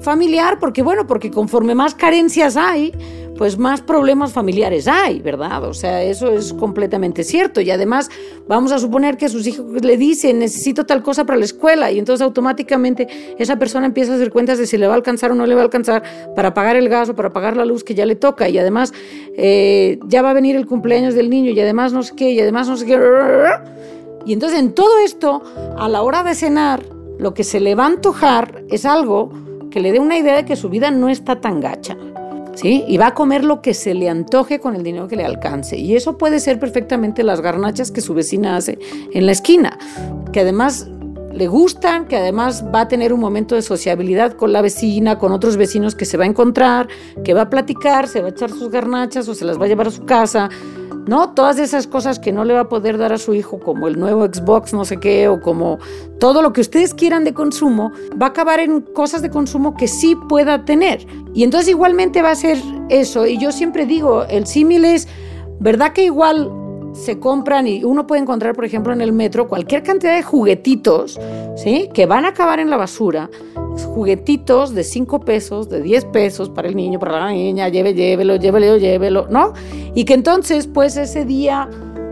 familiar, 0.00 0.58
porque 0.58 0.82
bueno, 0.82 1.06
porque 1.06 1.30
conforme 1.30 1.74
más 1.74 1.94
carencias 1.94 2.56
hay, 2.56 2.92
pues 3.40 3.56
más 3.56 3.80
problemas 3.80 4.34
familiares 4.34 4.86
hay, 4.86 5.20
¿verdad? 5.20 5.64
O 5.64 5.72
sea, 5.72 6.02
eso 6.02 6.30
es 6.30 6.52
completamente 6.52 7.24
cierto. 7.24 7.62
Y 7.62 7.70
además, 7.70 8.10
vamos 8.46 8.70
a 8.70 8.78
suponer 8.78 9.16
que 9.16 9.30
sus 9.30 9.46
hijos 9.46 9.64
le 9.82 9.96
dicen, 9.96 10.40
necesito 10.40 10.84
tal 10.84 11.02
cosa 11.02 11.24
para 11.24 11.38
la 11.38 11.46
escuela, 11.46 11.90
y 11.90 11.98
entonces 11.98 12.22
automáticamente 12.22 13.08
esa 13.38 13.56
persona 13.56 13.86
empieza 13.86 14.12
a 14.12 14.16
hacer 14.16 14.30
cuentas 14.30 14.58
de 14.58 14.66
si 14.66 14.76
le 14.76 14.86
va 14.86 14.92
a 14.92 14.96
alcanzar 14.96 15.32
o 15.32 15.34
no 15.34 15.46
le 15.46 15.54
va 15.54 15.62
a 15.62 15.64
alcanzar 15.64 16.02
para 16.36 16.52
pagar 16.52 16.76
el 16.76 16.90
gas 16.90 17.08
o 17.08 17.16
para 17.16 17.30
pagar 17.30 17.56
la 17.56 17.64
luz 17.64 17.82
que 17.82 17.94
ya 17.94 18.04
le 18.04 18.14
toca. 18.14 18.46
Y 18.46 18.58
además, 18.58 18.92
eh, 19.38 19.98
ya 20.06 20.20
va 20.20 20.32
a 20.32 20.34
venir 20.34 20.54
el 20.56 20.66
cumpleaños 20.66 21.14
del 21.14 21.30
niño, 21.30 21.50
y 21.50 21.60
además 21.60 21.94
no 21.94 22.02
sé 22.02 22.14
qué, 22.14 22.32
y 22.32 22.40
además 22.40 22.68
no 22.68 22.76
sé 22.76 22.84
qué. 22.84 22.98
Y 24.26 24.34
entonces 24.34 24.58
en 24.58 24.74
todo 24.74 24.98
esto, 25.02 25.42
a 25.78 25.88
la 25.88 26.02
hora 26.02 26.22
de 26.24 26.34
cenar, 26.34 26.84
lo 27.18 27.32
que 27.32 27.44
se 27.44 27.58
le 27.58 27.74
va 27.74 27.84
a 27.84 27.86
antojar 27.86 28.64
es 28.68 28.84
algo 28.84 29.32
que 29.70 29.80
le 29.80 29.92
dé 29.92 30.00
una 30.00 30.18
idea 30.18 30.36
de 30.36 30.44
que 30.44 30.56
su 30.56 30.68
vida 30.68 30.90
no 30.90 31.08
está 31.08 31.40
tan 31.40 31.60
gacha. 31.60 31.96
¿Sí? 32.54 32.84
Y 32.88 32.98
va 32.98 33.08
a 33.08 33.14
comer 33.14 33.44
lo 33.44 33.62
que 33.62 33.72
se 33.74 33.94
le 33.94 34.08
antoje 34.08 34.58
con 34.58 34.74
el 34.74 34.82
dinero 34.82 35.08
que 35.08 35.16
le 35.16 35.24
alcance. 35.24 35.78
Y 35.78 35.94
eso 35.94 36.18
puede 36.18 36.40
ser 36.40 36.58
perfectamente 36.58 37.22
las 37.22 37.40
garnachas 37.40 37.90
que 37.90 38.00
su 38.00 38.12
vecina 38.12 38.56
hace 38.56 38.78
en 39.14 39.24
la 39.24 39.32
esquina, 39.32 39.78
que 40.32 40.40
además 40.40 40.88
le 41.32 41.46
gustan, 41.48 42.06
que 42.06 42.16
además 42.16 42.64
va 42.74 42.82
a 42.82 42.88
tener 42.88 43.12
un 43.12 43.20
momento 43.20 43.54
de 43.54 43.62
sociabilidad 43.62 44.32
con 44.32 44.52
la 44.52 44.62
vecina, 44.62 45.18
con 45.18 45.32
otros 45.32 45.56
vecinos 45.56 45.94
que 45.94 46.04
se 46.04 46.16
va 46.16 46.24
a 46.24 46.26
encontrar, 46.26 46.88
que 47.24 47.34
va 47.34 47.42
a 47.42 47.50
platicar, 47.50 48.08
se 48.08 48.20
va 48.20 48.28
a 48.28 48.30
echar 48.30 48.50
sus 48.50 48.70
garnachas 48.70 49.28
o 49.28 49.34
se 49.34 49.44
las 49.44 49.58
va 49.58 49.66
a 49.66 49.68
llevar 49.68 49.86
a 49.86 49.90
su 49.90 50.04
casa, 50.04 50.48
¿no? 51.06 51.30
Todas 51.30 51.58
esas 51.58 51.86
cosas 51.86 52.18
que 52.18 52.32
no 52.32 52.44
le 52.44 52.54
va 52.54 52.60
a 52.60 52.68
poder 52.68 52.98
dar 52.98 53.12
a 53.12 53.18
su 53.18 53.34
hijo, 53.34 53.60
como 53.60 53.86
el 53.88 53.98
nuevo 53.98 54.26
Xbox, 54.26 54.74
no 54.74 54.84
sé 54.84 54.98
qué, 54.98 55.28
o 55.28 55.40
como 55.40 55.78
todo 56.18 56.42
lo 56.42 56.52
que 56.52 56.60
ustedes 56.60 56.94
quieran 56.94 57.24
de 57.24 57.32
consumo, 57.32 57.92
va 58.20 58.26
a 58.26 58.30
acabar 58.30 58.60
en 58.60 58.80
cosas 58.80 59.22
de 59.22 59.30
consumo 59.30 59.76
que 59.76 59.88
sí 59.88 60.16
pueda 60.28 60.64
tener. 60.64 61.06
Y 61.32 61.44
entonces 61.44 61.68
igualmente 61.68 62.22
va 62.22 62.32
a 62.32 62.34
ser 62.34 62.58
eso. 62.88 63.26
Y 63.26 63.38
yo 63.38 63.52
siempre 63.52 63.86
digo, 63.86 64.24
el 64.24 64.46
símil 64.46 64.84
es, 64.84 65.08
¿verdad 65.60 65.92
que 65.92 66.04
igual 66.04 66.50
se 66.92 67.18
compran 67.18 67.66
y 67.66 67.84
uno 67.84 68.06
puede 68.06 68.22
encontrar, 68.22 68.54
por 68.54 68.64
ejemplo, 68.64 68.92
en 68.92 69.00
el 69.00 69.12
metro 69.12 69.48
cualquier 69.48 69.82
cantidad 69.82 70.14
de 70.14 70.22
juguetitos, 70.22 71.18
¿sí? 71.56 71.88
Que 71.92 72.06
van 72.06 72.24
a 72.24 72.28
acabar 72.28 72.60
en 72.60 72.70
la 72.70 72.76
basura. 72.76 73.30
Juguetitos 73.94 74.74
de 74.74 74.84
5 74.84 75.20
pesos, 75.20 75.68
de 75.68 75.80
10 75.80 76.04
pesos 76.06 76.50
para 76.50 76.68
el 76.68 76.76
niño, 76.76 76.98
para 76.98 77.20
la 77.20 77.30
niña, 77.30 77.68
lleve, 77.68 77.94
llévelo, 77.94 78.36
llévelo, 78.36 78.76
llévelo, 78.76 79.26
¿no? 79.30 79.52
Y 79.94 80.04
que 80.04 80.14
entonces, 80.14 80.66
pues 80.66 80.96
ese 80.96 81.24
día 81.24 81.68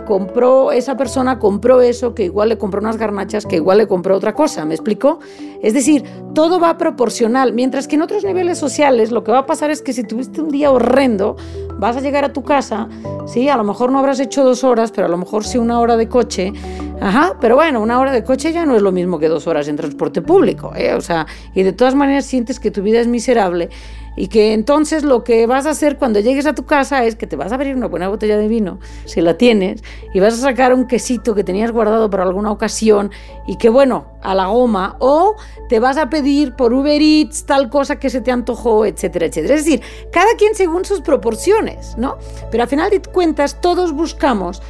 compró, 0.09 0.73
esa 0.73 0.97
persona 0.97 1.38
compró 1.38 1.83
eso, 1.83 2.15
que 2.15 2.25
igual 2.25 2.49
le 2.49 2.57
compró 2.57 2.81
unas 2.81 2.97
garnachas, 2.97 3.45
que 3.45 3.57
igual 3.57 3.77
le 3.77 3.87
compró 3.87 4.17
otra 4.17 4.33
cosa, 4.33 4.65
¿me 4.65 4.75
explico? 4.75 5.19
Es 5.62 5.75
decir, 5.75 6.03
todo 6.35 6.59
va 6.59 6.79
proporcional, 6.79 7.53
mientras 7.53 7.87
que 7.87 7.97
en 7.97 8.03
otros 8.03 8.25
niveles 8.25 8.57
sociales 8.57 9.11
lo 9.11 9.23
que 9.23 9.33
va 9.33 9.41
a 9.41 9.47
pasar 9.47 9.71
es 9.71 9.83
que 9.83 9.93
si 9.93 10.05
tuviste 10.05 10.41
un 10.41 10.49
día 10.49 10.71
horrendo, 10.71 11.37
vas 11.79 11.95
a 11.99 12.00
llegar 12.00 12.25
a 12.25 12.33
tu 12.33 12.43
casa, 12.43 12.88
sí, 13.27 13.50
a 13.50 13.57
lo 13.59 13.65
mejor 13.65 13.93
no 13.93 13.99
habrás 13.99 14.19
hecho 14.19 14.45
dos 14.45 14.65
horas, 14.65 14.93
pero 14.93 15.09
a 15.09 15.11
lo 15.11 15.19
mejor 15.19 15.45
sí 15.45 15.59
una 15.59 15.79
hora 15.79 15.99
de 15.99 16.09
coche, 16.09 16.55
ajá, 17.03 17.37
pero 17.38 17.57
bueno, 17.57 17.83
una 17.83 18.00
hora 18.00 18.11
de 18.11 18.25
coche 18.25 18.50
ya 18.50 18.65
no 18.65 18.77
es 18.77 18.81
lo 18.81 18.93
mismo 18.93 19.19
que 19.19 19.29
dos 19.29 19.47
horas 19.47 19.69
en 19.69 19.77
transporte 19.77 20.23
público, 20.23 20.73
¿eh? 20.75 20.95
o 20.95 21.03
sea, 21.03 21.27
y 21.55 21.65
de 21.65 21.75
todas 21.75 21.95
maneras 21.95 22.25
sientes 22.25 22.59
que 22.59 22.71
tu 22.71 22.81
vida 22.81 22.99
es 22.99 23.09
miserable 23.09 23.69
y 24.17 24.29
que 24.29 24.53
entonces 24.53 25.05
lo 25.05 25.25
que 25.25 25.47
vas 25.47 25.67
a 25.67 25.71
hacer 25.71 25.99
cuando 25.99 26.21
llegues 26.21 26.47
a 26.47 26.55
tu 26.55 26.65
casa 26.65 27.05
es 27.05 27.17
que 27.17 27.27
te 27.27 27.37
vas 27.37 27.53
a 27.53 27.55
abrir 27.55 27.77
una 27.77 27.87
buena 27.87 28.09
botella 28.09 28.37
de 28.37 28.49
vino, 28.49 28.81
si 29.05 29.21
la 29.21 29.37
tienes, 29.37 29.83
y 30.12 30.21
vas 30.21 30.35
a 30.35 30.38
sacar 30.38 30.75
un 30.75 30.87
quesito 30.87 31.35
que 31.35 31.45
tenías 31.45 31.71
guardado 31.71 32.11
para 32.11 32.25
alguna 32.25 32.50
ocasión 32.50 33.11
y 33.47 33.57
que 33.57 33.69
bueno, 33.69 34.07
a 34.23 34.35
la 34.35 34.47
goma, 34.47 34.97
o 34.99 35.37
te 35.69 35.81
vas 35.81 35.97
a 35.99 36.11
pedir 36.11 36.55
por 36.55 36.73
Uber 36.73 37.00
Eats 37.00 37.47
tal 37.47 37.71
cosa 37.71 37.99
que 37.99 38.11
se 38.11 38.21
te 38.21 38.31
antojó, 38.31 38.85
etcétera, 38.87 39.27
etcétera. 39.27 39.55
Es 39.55 39.65
decir, 39.65 39.83
cada 40.11 40.35
quien 40.37 40.55
según 40.55 40.85
sus 40.85 41.00
proporciones, 41.00 41.97
¿no? 41.97 42.17
Pero 42.50 42.62
al 42.62 42.69
final 42.69 42.91
de 42.91 43.00
cuentas 43.03 43.61
todos 43.61 43.93
buscamos 43.93 44.62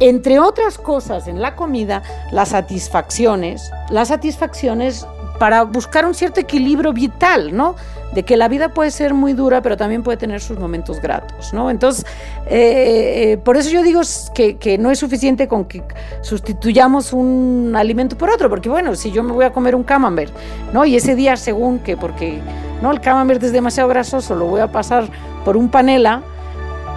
entre 0.00 0.38
otras 0.38 0.78
cosas 0.78 1.26
en 1.26 1.40
la 1.40 1.56
comida, 1.56 2.02
las 2.30 2.50
satisfacciones, 2.50 3.70
las 3.90 4.08
satisfacciones 4.08 5.06
para 5.38 5.62
buscar 5.62 6.06
un 6.06 6.14
cierto 6.14 6.40
equilibrio 6.40 6.92
vital, 6.92 7.54
¿no? 7.54 7.76
De 8.14 8.22
que 8.22 8.36
la 8.36 8.48
vida 8.48 8.70
puede 8.70 8.90
ser 8.90 9.14
muy 9.14 9.32
dura, 9.32 9.60
pero 9.62 9.76
también 9.76 10.02
puede 10.02 10.16
tener 10.16 10.40
sus 10.40 10.58
momentos 10.58 11.00
gratos, 11.00 11.52
¿no? 11.52 11.70
Entonces, 11.70 12.06
eh, 12.46 13.32
eh, 13.32 13.36
por 13.38 13.56
eso 13.56 13.70
yo 13.70 13.82
digo 13.82 14.00
que, 14.34 14.56
que, 14.56 14.78
no 14.78 14.90
es 14.90 14.98
suficiente 14.98 15.48
con 15.48 15.64
que 15.66 15.82
sustituyamos 16.22 17.12
un 17.12 17.74
alimento 17.76 18.16
por 18.16 18.30
otro, 18.30 18.48
porque 18.48 18.68
bueno, 18.68 18.94
si 18.94 19.10
yo 19.10 19.22
me 19.22 19.32
voy 19.32 19.44
a 19.44 19.52
comer 19.52 19.74
un 19.74 19.82
camembert, 19.82 20.32
¿no? 20.72 20.84
Y 20.84 20.96
ese 20.96 21.14
día, 21.14 21.36
según 21.36 21.80
que, 21.80 21.96
porque, 21.96 22.40
¿no? 22.80 22.90
El 22.92 23.00
camembert 23.00 23.42
es 23.42 23.52
demasiado 23.52 23.88
grasoso, 23.88 24.34
lo 24.34 24.46
voy 24.46 24.60
a 24.60 24.68
pasar 24.68 25.08
por 25.44 25.56
un 25.56 25.68
panela, 25.68 26.22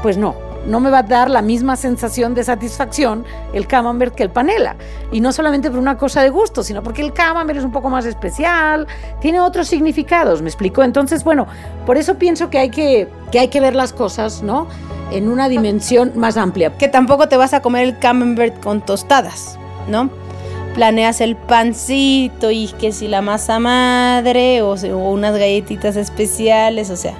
pues 0.01 0.17
no, 0.17 0.48
no 0.69 0.79
me 0.79 0.89
va 0.89 0.99
a 0.99 1.03
dar 1.03 1.29
la 1.29 1.41
misma 1.41 1.75
sensación 1.75 2.35
de 2.35 2.43
satisfacción 2.43 3.25
el 3.53 3.67
camembert 3.67 4.15
que 4.15 4.23
el 4.23 4.29
panela. 4.29 4.75
Y 5.11 5.19
no 5.19 5.33
solamente 5.33 5.69
por 5.69 5.79
una 5.79 5.97
cosa 5.97 6.21
de 6.21 6.29
gusto, 6.29 6.63
sino 6.63 6.83
porque 6.83 7.01
el 7.01 7.11
camembert 7.11 7.59
es 7.59 7.65
un 7.65 7.71
poco 7.71 7.89
más 7.89 8.05
especial, 8.05 8.87
tiene 9.19 9.41
otros 9.41 9.67
significados, 9.67 10.41
¿me 10.41 10.49
explico? 10.49 10.83
Entonces, 10.83 11.23
bueno, 11.23 11.47
por 11.85 11.97
eso 11.97 12.15
pienso 12.15 12.49
que 12.49 12.59
hay 12.59 12.69
que, 12.69 13.07
que, 13.31 13.39
hay 13.39 13.47
que 13.47 13.59
ver 13.59 13.75
las 13.75 13.91
cosas, 13.93 14.43
¿no? 14.43 14.67
En 15.11 15.27
una 15.27 15.49
dimensión 15.49 16.13
más 16.15 16.37
amplia. 16.37 16.77
Que 16.77 16.87
tampoco 16.87 17.27
te 17.27 17.35
vas 17.35 17.53
a 17.53 17.61
comer 17.61 17.83
el 17.83 17.97
camembert 17.97 18.63
con 18.63 18.81
tostadas, 18.81 19.57
¿no? 19.87 20.09
planeas 20.75 21.19
el 21.19 21.35
pancito 21.35 22.51
y 22.51 22.67
que 22.79 22.91
si 22.91 23.07
la 23.07 23.21
masa 23.21 23.59
madre 23.59 24.61
o, 24.61 24.75
o 24.75 25.11
unas 25.11 25.33
galletitas 25.33 25.95
especiales, 25.95 26.89
o 26.89 26.95
sea, 26.95 27.15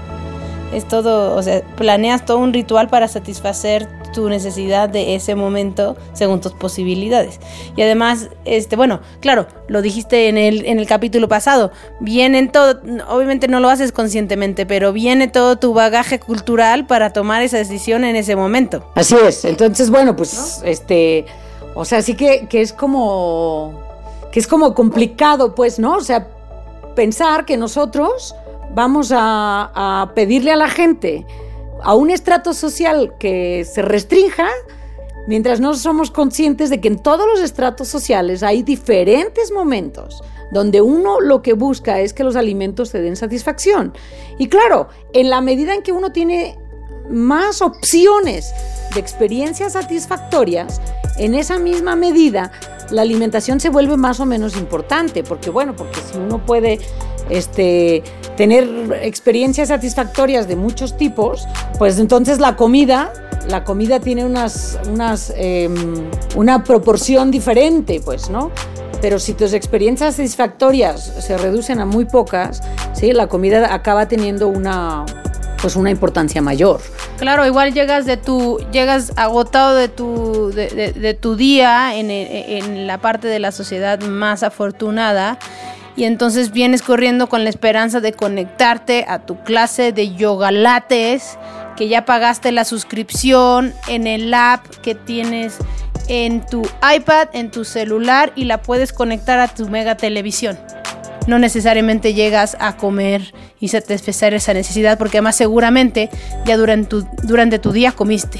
es 0.73 0.87
todo, 0.87 1.35
o 1.35 1.41
sea, 1.41 1.61
planeas 1.75 2.25
todo 2.25 2.37
un 2.37 2.53
ritual 2.53 2.89
para 2.89 3.07
satisfacer 3.07 3.87
tu 4.13 4.29
necesidad 4.29 4.89
de 4.89 5.15
ese 5.15 5.35
momento 5.35 5.95
según 6.13 6.41
tus 6.41 6.53
posibilidades. 6.53 7.39
Y 7.75 7.81
además, 7.81 8.29
este, 8.45 8.75
bueno, 8.75 9.01
claro, 9.19 9.47
lo 9.67 9.81
dijiste 9.81 10.27
en 10.29 10.37
el, 10.37 10.65
en 10.65 10.79
el 10.79 10.87
capítulo 10.87 11.27
pasado, 11.27 11.71
vienen 11.99 12.51
todo, 12.51 12.81
obviamente 13.09 13.47
no 13.47 13.59
lo 13.59 13.69
haces 13.69 13.91
conscientemente, 13.91 14.65
pero 14.65 14.93
viene 14.93 15.27
todo 15.27 15.57
tu 15.57 15.73
bagaje 15.73 16.19
cultural 16.19 16.87
para 16.87 17.13
tomar 17.13 17.41
esa 17.41 17.57
decisión 17.57 18.03
en 18.03 18.15
ese 18.15 18.35
momento. 18.35 18.83
Así 18.95 19.15
es, 19.15 19.45
entonces, 19.45 19.89
bueno, 19.89 20.15
pues, 20.15 20.61
este, 20.65 21.25
o 21.75 21.85
sea, 21.85 22.01
sí 22.01 22.15
que, 22.15 22.47
que 22.47 22.61
es 22.61 22.73
como, 22.73 23.79
que 24.31 24.39
es 24.39 24.47
como 24.47 24.73
complicado, 24.73 25.55
pues, 25.55 25.79
¿no? 25.79 25.95
O 25.95 26.01
sea, 26.01 26.27
pensar 26.95 27.45
que 27.45 27.57
nosotros 27.57 28.35
vamos 28.73 29.11
a, 29.15 30.11
pedirle 30.15 30.51
a 30.51 30.55
la 30.55 30.69
gente 30.69 31.25
a 31.81 31.95
un 31.95 32.09
estrato 32.09 32.53
social 32.53 33.13
que 33.19 33.65
se 33.65 33.81
restrinja, 33.81 34.47
mientras 35.27 35.59
no 35.59 35.73
somos 35.75 36.11
conscientes 36.11 36.69
de 36.69 36.81
que 36.81 36.87
en 36.87 36.99
todos 36.99 37.27
los 37.27 37.41
estratos 37.41 37.87
sociales 37.87 38.43
hay 38.43 38.63
diferentes 38.63 39.51
momentos 39.51 40.21
donde 40.51 40.81
uno 40.81 41.21
lo 41.21 41.41
que 41.41 41.53
busca 41.53 41.99
es 41.99 42.13
que 42.13 42.23
los 42.23 42.35
alimentos 42.35 42.91
te 42.91 43.01
den 43.01 43.15
satisfacción. 43.15 43.93
Y 44.39 44.47
claro, 44.47 44.87
en 45.13 45.29
la 45.29 45.41
medida 45.41 45.75
en 45.75 45.83
que 45.83 45.91
uno 45.91 46.11
tiene 46.11 46.57
más 47.09 47.61
opciones 47.61 48.51
de 48.93 48.99
experiencias 48.99 49.73
satisfactorias, 49.73 50.81
en 51.17 51.35
esa 51.35 51.59
misma 51.59 51.95
medida 51.95 52.51
la 52.91 53.03
alimentación 53.03 53.59
se 53.59 53.69
vuelve 53.69 53.97
más 53.97 54.19
o 54.19 54.25
menos 54.25 54.57
importante, 54.57 55.23
porque 55.23 55.49
bueno, 55.49 55.75
porque 55.75 55.99
si 56.01 56.17
uno 56.17 56.43
puede 56.45 56.79
este, 57.29 58.03
tener 58.39 58.97
experiencias 59.03 59.67
satisfactorias 59.67 60.47
de 60.47 60.55
muchos 60.55 60.95
tipos, 60.95 61.45
pues 61.77 61.99
entonces 61.99 62.39
la 62.39 62.55
comida, 62.55 63.11
la 63.49 63.65
comida 63.65 63.99
tiene 63.99 64.23
unas, 64.23 64.79
unas, 64.89 65.33
em, 65.35 66.09
una 66.37 66.63
proporción 66.63 67.31
diferente, 67.31 67.99
pues, 67.99 68.29
¿no? 68.29 68.49
Pero 69.01 69.19
si 69.19 69.33
tus 69.33 69.51
experiencias 69.51 70.15
satisfactorias 70.15 71.01
se 71.19 71.37
reducen 71.37 71.81
a 71.81 71.85
muy 71.85 72.05
pocas, 72.05 72.61
¿sí? 72.93 73.11
la 73.11 73.27
comida 73.27 73.73
acaba 73.73 74.07
teniendo 74.07 74.47
una, 74.47 75.05
pues 75.61 75.75
una 75.75 75.91
importancia 75.91 76.41
mayor. 76.41 76.79
Claro, 77.17 77.45
igual 77.45 77.73
llegas 77.73 78.05
de 78.05 78.15
tu, 78.15 78.59
llegas 78.71 79.11
agotado 79.17 79.75
de 79.75 79.89
tu, 79.89 80.51
de, 80.51 80.93
de, 80.93 81.13
tu 81.13 81.35
día 81.35 81.93
en, 81.97 82.09
en, 82.09 82.87
la 82.87 82.99
parte 82.99 83.27
de 83.27 83.39
la 83.39 83.51
sociedad 83.51 83.99
más 83.99 84.43
afortunada 84.43 85.39
y 85.99 86.05
entonces 86.05 86.51
vienes 86.51 86.81
corriendo 86.81 87.27
con 87.27 87.43
la 87.43 87.49
esperanza 87.49 87.99
de 87.99 88.13
conectarte 88.13 89.03
a 89.05 89.19
tu 89.19 89.43
clase 89.43 89.91
de 89.91 90.15
yoga 90.15 90.49
lates, 90.49 91.37
que 91.75 91.89
ya 91.89 92.05
pagaste 92.05 92.53
la 92.53 92.63
suscripción 92.63 93.73
en 93.89 94.07
el 94.07 94.33
app 94.33 94.65
que 94.81 94.95
tienes 94.95 95.57
en 96.07 96.45
tu 96.45 96.61
iPad, 96.95 97.27
en 97.33 97.51
tu 97.51 97.65
celular 97.65 98.31
y 98.37 98.45
la 98.45 98.61
puedes 98.61 98.93
conectar 98.93 99.41
a 99.41 99.49
tu 99.49 99.67
mega 99.67 99.97
televisión. 99.97 100.57
No 101.27 101.37
necesariamente 101.37 102.13
llegas 102.13 102.55
a 102.61 102.77
comer 102.77 103.33
y 103.59 103.67
satisfacer 103.67 104.33
esa 104.33 104.53
necesidad 104.53 104.97
porque 104.97 105.17
además 105.17 105.35
seguramente 105.35 106.09
ya 106.45 106.55
durante 106.55 106.87
tu, 106.87 107.07
durante 107.23 107.59
tu 107.59 107.73
día 107.73 107.91
comiste 107.91 108.39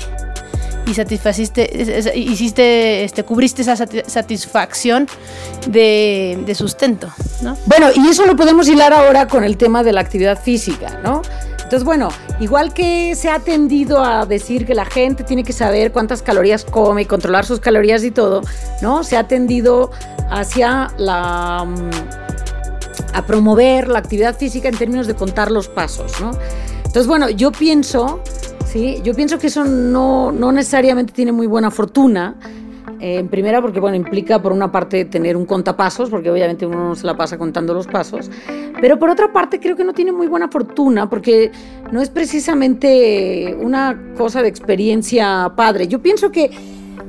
y 0.90 0.94
satisfaciste, 0.94 2.12
hiciste, 2.16 3.04
este, 3.04 3.24
cubriste 3.24 3.62
esa 3.62 3.76
satisfacción 3.76 5.08
de, 5.68 6.42
de, 6.46 6.56
sustento, 6.56 7.10
¿no? 7.42 7.58
Bueno, 7.66 7.88
y 7.96 8.08
eso 8.08 8.26
lo 8.26 8.36
podemos 8.36 8.68
hilar 8.68 8.92
ahora 8.94 9.28
con 9.28 9.44
el 9.44 9.58
tema 9.58 9.84
de 9.84 9.94
la 9.94 10.02
actividad 10.02 10.42
física, 10.42 11.00
¿no? 11.04 11.22
Entonces, 11.70 11.86
bueno, 11.86 12.10
igual 12.40 12.74
que 12.74 13.14
se 13.14 13.30
ha 13.30 13.38
tendido 13.38 14.04
a 14.04 14.26
decir 14.26 14.66
que 14.66 14.74
la 14.74 14.86
gente 14.86 15.24
tiene 15.24 15.44
que 15.44 15.54
saber 15.54 15.92
cuántas 15.92 16.24
calorías 16.24 16.66
come 16.66 17.04
y 17.04 17.06
controlar 17.06 17.46
sus 17.46 17.60
calorías 17.60 18.04
y 18.04 18.10
todo, 18.10 18.42
¿no? 18.82 19.04
Se 19.04 19.18
ha 19.18 19.28
tendido 19.28 19.92
hacia 20.32 20.92
la 20.98 21.66
mm, 21.68 21.90
a 23.14 23.26
promover 23.26 23.88
la 23.88 24.00
actividad 24.00 24.36
física 24.36 24.68
en 24.68 24.78
términos 24.78 25.06
de 25.06 25.14
contar 25.14 25.52
los 25.52 25.68
pasos, 25.68 26.20
¿no? 26.20 26.32
Entonces, 26.78 27.06
bueno, 27.06 27.30
yo 27.30 27.52
pienso, 27.52 28.20
sí, 28.72 29.02
yo 29.04 29.14
pienso 29.14 29.38
que 29.38 29.48
eso 29.48 29.66
no, 29.66 30.32
no 30.32 30.52
necesariamente 30.52 31.14
tiene 31.14 31.32
muy 31.32 31.48
buena 31.48 31.72
fortuna 31.72 32.36
en 33.00 33.30
primera, 33.30 33.62
porque 33.62 33.80
bueno, 33.80 33.96
implica 33.96 34.42
por 34.42 34.52
una 34.52 34.72
parte 34.72 35.06
tener 35.06 35.38
un 35.38 35.46
contapasos, 35.46 36.10
porque 36.10 36.30
obviamente 36.30 36.66
uno 36.66 36.90
no 36.90 36.96
se 36.96 37.06
la 37.06 37.16
pasa 37.16 37.38
contando 37.38 37.74
los 37.74 37.88
pasos, 37.88 38.30
pero 38.82 39.00
por 39.00 39.10
otra 39.10 39.32
parte 39.32 39.60
creo 39.60 39.76
que 39.76 39.84
no 39.84 39.94
tiene 39.94 40.12
muy 40.12 40.28
buena 40.28 40.50
fortuna, 40.50 41.10
porque 41.10 41.52
no 41.92 42.02
es 42.02 42.10
precisamente 42.10 43.56
una 43.60 43.98
cosa 44.18 44.42
de 44.42 44.50
experiencia 44.50 45.54
padre. 45.56 45.88
Yo 45.88 46.02
pienso 46.02 46.32
que, 46.32 46.52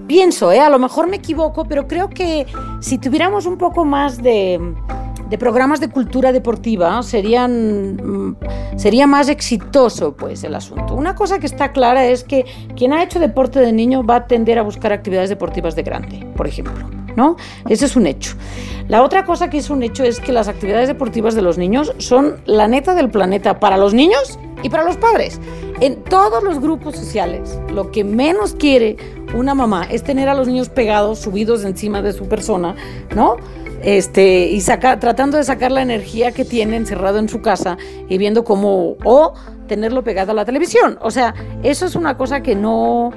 pienso, 0.07 0.52
¿eh? 0.52 0.61
a 0.61 0.71
lo 0.71 0.79
mejor 0.79 1.09
me 1.09 1.17
equivoco, 1.17 1.64
pero 1.64 1.88
creo 1.88 2.09
que 2.09 2.47
si 2.81 2.99
tuviéramos 2.99 3.47
un 3.47 3.59
poco 3.59 3.85
más 3.85 4.23
de 4.23 4.61
de 5.31 5.39
programas 5.39 5.79
de 5.79 5.89
cultura 5.89 6.33
deportiva 6.33 7.03
serían, 7.05 7.95
mm, 7.97 8.37
sería 8.77 9.07
más 9.07 9.29
exitoso 9.29 10.17
pues 10.17 10.43
el 10.43 10.57
asunto. 10.57 10.95
Una 10.95 11.15
cosa 11.15 11.39
que 11.39 11.47
está 11.47 11.71
clara 11.71 12.05
es 12.07 12.25
que 12.25 12.45
quien 12.77 12.93
ha 12.93 13.03
hecho 13.03 13.21
deporte 13.21 13.61
de 13.61 13.73
niño 13.73 14.03
va 14.03 14.17
a 14.17 14.27
tender 14.27 14.59
a 14.59 14.63
buscar 14.63 14.93
actividades 14.93 15.31
deportivas 15.31 15.77
de 15.77 15.85
grande, 15.85 16.27
por 16.37 16.49
ejemplo. 16.49 16.91
¿No? 17.17 17.37
Ese 17.69 17.87
es 17.87 17.97
un 17.97 18.07
hecho. 18.07 18.35
La 18.89 19.03
otra 19.03 19.25
cosa 19.25 19.51
que 19.51 19.59
es 19.59 19.69
un 19.69 19.83
hecho 19.83 20.05
es 20.05 20.21
que 20.21 20.33
las 20.33 20.47
actividades 20.47 20.89
deportivas 20.89 21.35
de 21.35 21.43
los 21.43 21.59
niños 21.59 21.93
son 21.99 22.41
la 22.47 22.69
neta 22.69 22.95
del 22.95 23.11
planeta 23.11 23.59
para 23.59 23.77
los 23.77 23.95
niños 23.95 24.39
y 24.63 24.69
para 24.69 24.85
los 24.85 24.97
padres. 24.97 25.41
En 25.81 26.03
todos 26.05 26.43
los 26.43 26.61
grupos 26.61 26.97
sociales, 26.97 27.61
lo 27.73 27.91
que 27.91 28.05
menos 28.05 28.55
quiere 28.55 28.97
una 29.35 29.55
mamá 29.55 29.85
es 29.91 30.05
tener 30.05 30.29
a 30.29 30.35
los 30.35 30.47
niños 30.47 30.69
pegados, 30.69 31.19
subidos 31.19 31.65
encima 31.65 32.01
de 32.01 32.13
su 32.13 32.29
persona, 32.29 32.77
¿no? 33.15 33.37
Este, 33.83 34.47
y 34.47 34.61
saca, 34.61 34.99
tratando 34.99 35.37
de 35.37 35.45
sacar 35.45 35.73
la 35.73 35.83
energía 35.83 36.33
que 36.33 36.45
tiene 36.45 36.77
encerrado 36.77 37.19
en 37.19 37.29
su 37.29 37.41
casa 37.41 37.79
y 38.09 38.19
viendo 38.19 38.45
cómo, 38.45 38.97
o 39.05 39.35
tenerlo 39.67 40.03
pegado 40.03 40.33
a 40.33 40.35
la 40.35 40.45
televisión. 40.45 40.99
O 41.01 41.11
sea, 41.11 41.35
eso 41.63 41.87
es 41.87 41.95
una 41.95 42.17
cosa 42.17 42.43
que 42.43 42.55
no, 42.55 43.13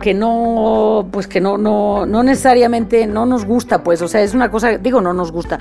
que 0.00 0.14
no, 0.14 1.08
pues 1.10 1.26
que 1.26 1.40
no, 1.40 1.58
no, 1.58 2.06
no 2.06 2.22
necesariamente 2.22 3.06
no 3.06 3.26
nos 3.26 3.44
gusta, 3.44 3.82
pues, 3.82 4.02
o 4.02 4.08
sea, 4.08 4.22
es 4.22 4.34
una 4.34 4.50
cosa, 4.50 4.78
digo, 4.78 5.00
no 5.00 5.12
nos 5.12 5.32
gusta. 5.32 5.58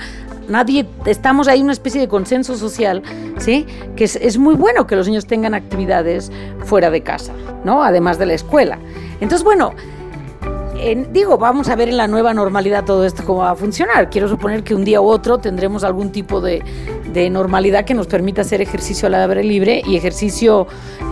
Nadie, 0.48 0.86
estamos 1.06 1.48
ahí 1.48 1.62
una 1.62 1.72
especie 1.72 2.00
de 2.00 2.08
consenso 2.08 2.56
social, 2.56 3.02
¿sí? 3.38 3.66
Que 3.96 4.04
es, 4.04 4.18
es 4.18 4.38
muy 4.38 4.56
bueno 4.56 4.86
que 4.86 4.96
los 4.96 5.08
niños 5.08 5.26
tengan 5.26 5.54
actividades 5.54 6.32
fuera 6.66 6.90
de 6.92 7.02
casa, 7.02 7.34
¿no? 7.64 7.84
Además 7.84 8.20
de 8.20 8.28
la 8.28 8.34
escuela. 8.34 8.78
Entonces, 9.22 9.44
bueno, 9.44 9.74
digo, 11.12 11.38
vamos 11.38 11.70
a 11.70 11.76
ver 11.76 11.90
en 11.90 11.98
la 11.98 12.08
nueva 12.08 12.34
normalidad 12.34 12.84
todo 12.84 13.06
esto 13.06 13.24
cómo 13.26 13.40
va 13.40 13.52
a 13.52 13.56
funcionar. 13.56 14.10
Quiero 14.10 14.28
suponer 14.28 14.64
que 14.64 14.76
un 14.76 14.84
día 14.84 15.02
u 15.02 15.08
otro 15.08 15.38
tendremos 15.38 15.84
algún 15.84 16.12
tipo 16.12 16.42
de, 16.42 16.64
normalidad 17.32 17.86
que 17.86 17.94
nos 17.94 18.08
permita 18.08 18.42
hacer 18.42 18.62
ejercicio 18.62 19.08
al 19.08 19.16
aire 19.16 19.44
libre 19.44 19.82
y 19.86 19.96
ejercicio 19.96 20.68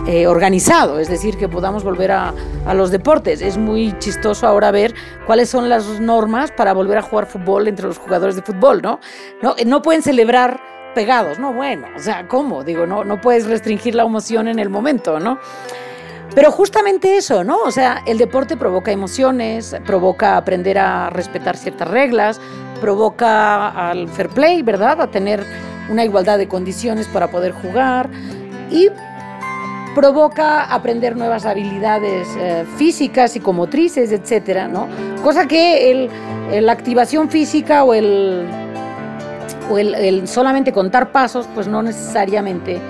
eh, 0.06 0.26
organizado, 0.26 0.98
es 0.98 1.08
decir, 1.08 1.38
que 1.38 1.48
podamos 1.48 1.82
volver 1.82 2.12
a, 2.12 2.34
los 2.74 2.90
deportes. 2.90 3.40
Es 3.40 3.56
muy 3.56 3.98
chistoso 3.98 4.46
ahora 4.46 4.70
ver 4.70 4.94
cuáles 5.26 5.48
son 5.48 5.68
las 5.68 6.00
normas 6.00 6.50
para 6.50 6.72
volver 6.74 6.98
a 6.98 7.02
jugar 7.02 7.26
fútbol 7.26 7.68
entre 7.68 7.86
los 7.86 7.98
jugadores 7.98 8.36
de 8.36 8.42
fútbol, 8.42 8.82
¿no? 8.82 9.00
No, 9.42 9.54
no 9.64 9.80
pueden 9.80 10.02
celebrar 10.02 10.60
pegados, 10.94 11.38
no, 11.38 11.52
bueno, 11.52 11.88
o 11.96 11.98
sea, 11.98 12.28
¿cómo? 12.28 12.64
Digo, 12.64 12.86
no, 12.86 13.04
no 13.04 13.20
puedes 13.20 13.46
restringir 13.46 13.94
la 13.94 14.04
emoción 14.04 14.46
en 14.46 14.58
el 14.58 14.70
momento, 14.70 15.18
¿no? 15.18 15.38
Pero 16.34 16.50
justamente 16.50 17.16
eso, 17.16 17.44
¿no? 17.44 17.58
O 17.62 17.70
sea, 17.70 18.02
el 18.06 18.18
deporte 18.18 18.56
provoca 18.56 18.90
emociones, 18.90 19.76
provoca 19.86 20.36
aprender 20.36 20.78
a 20.78 21.10
respetar 21.10 21.56
ciertas 21.56 21.88
reglas, 21.88 22.40
provoca 22.80 23.68
al 23.90 24.08
fair 24.08 24.28
play, 24.30 24.62
¿verdad? 24.62 25.00
A 25.00 25.06
tener 25.06 25.44
una 25.88 26.04
igualdad 26.04 26.38
de 26.38 26.48
condiciones 26.48 27.06
para 27.06 27.30
poder 27.30 27.52
jugar 27.52 28.10
y 28.70 28.88
provoca 29.94 30.64
aprender 30.64 31.16
nuevas 31.16 31.46
habilidades 31.46 32.28
eh, 32.36 32.64
físicas, 32.76 33.32
psicomotrices, 33.32 34.10
etcétera, 34.10 34.66
¿no? 34.66 34.88
Cosa 35.22 35.46
que 35.46 35.90
el, 35.90 36.10
la 36.66 36.72
activación 36.72 37.30
física 37.30 37.84
o 37.84 37.94
o 39.70 39.78
el 39.78 40.28
solamente 40.28 40.72
contar 40.72 41.10
pasos, 41.10 41.48
pues 41.54 41.68
no 41.68 41.82
necesariamente 41.82 42.80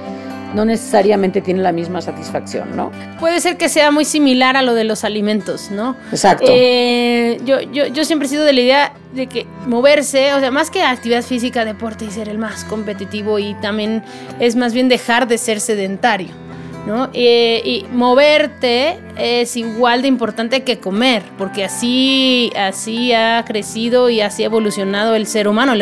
no 0.55 0.65
necesariamente 0.65 1.41
tiene 1.41 1.61
la 1.61 1.73
misma 1.73 2.01
satisfacción, 2.01 2.77
¿no? 2.77 2.91
Puede 3.19 3.41
ser 3.41 3.57
que 3.57 3.69
sea 3.69 3.91
muy 3.91 4.05
similar 4.05 4.57
a 4.57 4.63
lo 4.63 4.75
de 4.75 4.85
los 4.85 5.05
alimentos, 5.05 5.71
¿no? 5.71 5.97
Exacto. 6.11 6.47
Eh, 6.49 7.41
yo, 7.45 7.61
yo, 7.61 7.87
yo 7.87 8.05
siempre 8.05 8.27
he 8.27 8.31
sido 8.31 8.45
de 8.45 8.53
la 8.53 8.61
idea 8.61 8.93
de 9.13 9.27
que 9.27 9.47
moverse, 9.67 10.33
o 10.35 10.41
sea, 10.41 10.51
más 10.51 10.71
que 10.71 10.83
actividad 10.83 11.23
física, 11.23 11.65
deporte 11.65 12.05
y 12.05 12.11
ser 12.11 12.29
el 12.29 12.39
más 12.39 12.65
competitivo 12.65 13.39
y 13.39 13.55
también 13.55 14.03
es 14.41 14.57
más 14.57 14.73
bien 14.73 14.89
dejar 14.89 15.27
de 15.27 15.39
ser 15.39 15.61
sedentario. 15.61 16.45
¿no? 16.87 17.09
Eh, 17.15 17.63
y 17.65 17.87
moverte 17.93 18.99
es 19.17 19.57
igual 19.57 20.03
de 20.03 20.09
importante 20.09 20.65
que 20.65 20.79
comer, 20.79 21.23
porque 21.39 21.65
así, 21.65 22.53
así 22.57 23.13
ha 23.13 23.43
crecido 23.47 24.11
y 24.11 24.21
así 24.21 24.43
ha 24.43 24.47
evolucionado 24.47 25.15
el 25.15 25.27
ser 25.27 25.49
humano, 25.49 25.75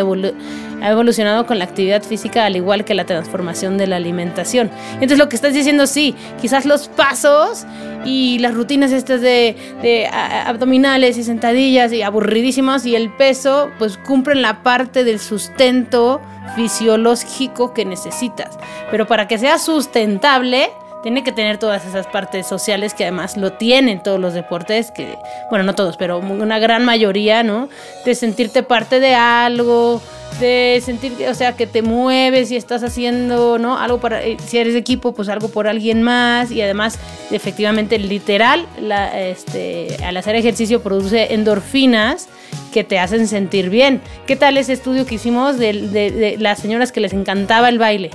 ha 0.83 0.91
evolucionado 0.91 1.47
con 1.47 1.59
la 1.59 1.65
actividad 1.65 2.03
física 2.03 2.45
al 2.45 2.57
igual 2.57 2.85
que 2.85 2.95
la 2.95 3.05
transformación 3.05 3.79
de 3.79 3.87
la 3.87 3.97
alimentación. 3.97 4.71
Entonces 4.95 5.19
lo 5.19 5.29
que 5.29 5.37
estás 5.37 5.55
diciendo, 5.55 5.87
sí, 5.87 6.15
quizás 6.41 6.65
los 6.65 6.89
pasos 6.89 7.65
y 8.05 8.39
las 8.41 8.55
rutinas 8.55 8.93
estas 8.93 9.21
de, 9.21 9.57
de 9.81 10.09
abdominales 10.09 11.17
y 11.19 11.25
sentadillas 11.25 11.93
y 11.93 12.03
aburridísimas 12.03 12.85
y 12.85 12.97
el 12.97 13.11
peso, 13.11 13.71
pues 13.79 13.97
cumplen 13.97 14.43
la 14.43 14.63
parte 14.63 15.05
del 15.05 15.21
sustento 15.21 16.21
fisiológico 16.57 17.73
que 17.73 17.85
necesitas. 17.85 18.59
Pero 18.91 19.07
para 19.07 19.29
que 19.29 19.39
sea 19.39 19.59
sustentable, 19.59 20.71
tiene 21.03 21.25
que 21.25 21.33
tener 21.33 21.59
todas 21.59 21.85
esas 21.85 22.07
partes 22.07 22.47
sociales 22.47 22.95
que 22.95 23.05
además 23.05 23.37
lo 23.37 23.53
tienen 23.53 24.03
todos 24.03 24.21
los 24.21 24.35
deportes, 24.35 24.91
que, 24.91 25.17
bueno, 25.51 25.65
no 25.65 25.75
todos, 25.75 25.97
pero 25.97 26.19
una 26.19 26.59
gran 26.59 26.85
mayoría, 26.85 27.43
¿no? 27.43 27.69
De 28.05 28.15
sentirte 28.15 28.63
parte 28.63 29.01
de 29.01 29.15
algo, 29.15 30.01
de 30.39 30.81
sentir, 30.85 31.13
o 31.29 31.35
sea, 31.35 31.55
que 31.55 31.67
te 31.67 31.83
mueves 31.83 32.51
y 32.53 32.57
estás 32.57 32.85
haciendo, 32.85 33.59
¿no? 33.59 33.79
Algo 33.79 33.99
para, 33.99 34.23
eh, 34.23 34.37
si 34.47 34.59
eres 34.59 34.75
de 34.75 34.79
equipo, 34.79 35.13
pues 35.13 35.29
algo 35.29 35.49
por 35.49 35.67
alguien 35.67 36.03
más 36.03 36.51
y 36.53 36.63
además, 36.63 36.99
efectivamente, 37.31 37.99
literal, 37.99 38.67
la, 38.81 39.21
este, 39.21 39.97
al 40.05 40.17
hacer 40.17 40.37
ejercicio 40.37 40.83
produce 40.83 41.35
endorfinas 41.35 42.29
que 42.73 42.85
te 42.85 42.99
hacen 42.99 43.27
sentir 43.27 43.71
bien. 43.71 44.01
¿Qué 44.27 44.37
tal 44.37 44.57
ese 44.57 44.73
estudio 44.73 45.05
que 45.05 45.17
hicimos 45.17 45.59
de, 45.59 45.73
de 45.73 46.37
las 46.39 46.61
señoras 46.61 46.93
que 46.93 47.01
les 47.01 47.13
encantaba 47.13 47.69
el 47.69 47.79
baile? 47.79 48.11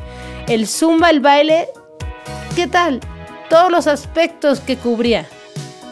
El 0.47 0.67
zumba, 0.67 1.09
el 1.09 1.19
baile 1.19 1.67
¿Qué 2.57 2.65
tal? 2.65 3.01
Todos 3.51 3.71
los 3.71 3.85
aspectos 3.85 4.61
que 4.61 4.77
cubría. 4.77 5.27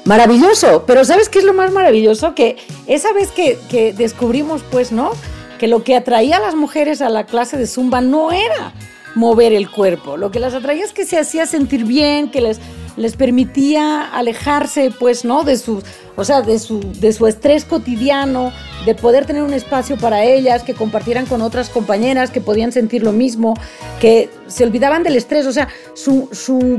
Maravilloso, 0.03 0.83
pero 0.87 1.05
¿sabes 1.05 1.29
qué 1.29 1.37
es 1.37 1.45
lo 1.45 1.53
más 1.53 1.71
maravilloso? 1.71 2.33
Que 2.33 2.57
esa 2.87 3.13
vez 3.13 3.29
que, 3.29 3.93
descubrimos, 3.95 4.63
pues, 4.71 4.91
¿no? 4.91 5.11
Que 5.59 5.67
lo 5.67 5.83
que 5.83 5.95
atraía 5.95 6.37
a 6.37 6.39
las 6.39 6.55
mujeres 6.55 7.03
a 7.03 7.09
la 7.09 7.27
clase 7.27 7.55
de 7.55 7.67
zumba 7.67 8.01
no 8.01 8.31
era 8.31 8.73
mover 9.13 9.53
el 9.53 9.69
cuerpo, 9.69 10.17
lo 10.17 10.31
que 10.31 10.39
las 10.39 10.55
atraía 10.55 10.83
es 10.83 10.91
que 10.91 11.05
se 11.05 11.19
hacía 11.19 11.45
sentir 11.45 11.85
bien, 11.85 12.31
que 12.31 12.41
les, 12.41 12.59
les 12.97 13.15
permitía 13.15 14.03
alejarse, 14.03 14.91
pues, 14.97 15.25
¿no? 15.25 15.43
De 15.43 15.57
su, 15.57 15.81
o 16.15 16.23
sea, 16.23 16.41
de 16.41 16.59
su, 16.59 16.79
de 16.79 17.11
su 17.11 17.27
estrés 17.27 17.65
cotidiano, 17.65 18.51
de 18.85 18.95
poder 18.95 19.25
tener 19.25 19.43
un 19.43 19.53
espacio 19.53 19.97
para 19.97 20.23
ellas, 20.23 20.63
que 20.63 20.73
compartieran 20.73 21.25
con 21.25 21.41
otras 21.41 21.69
compañeras, 21.69 22.31
que 22.31 22.41
podían 22.41 22.71
sentir 22.71 23.03
lo 23.03 23.11
mismo, 23.11 23.55
que 23.99 24.29
se 24.47 24.63
olvidaban 24.63 25.03
del 25.03 25.15
estrés. 25.15 25.45
O 25.45 25.51
sea, 25.51 25.67
su, 25.93 26.29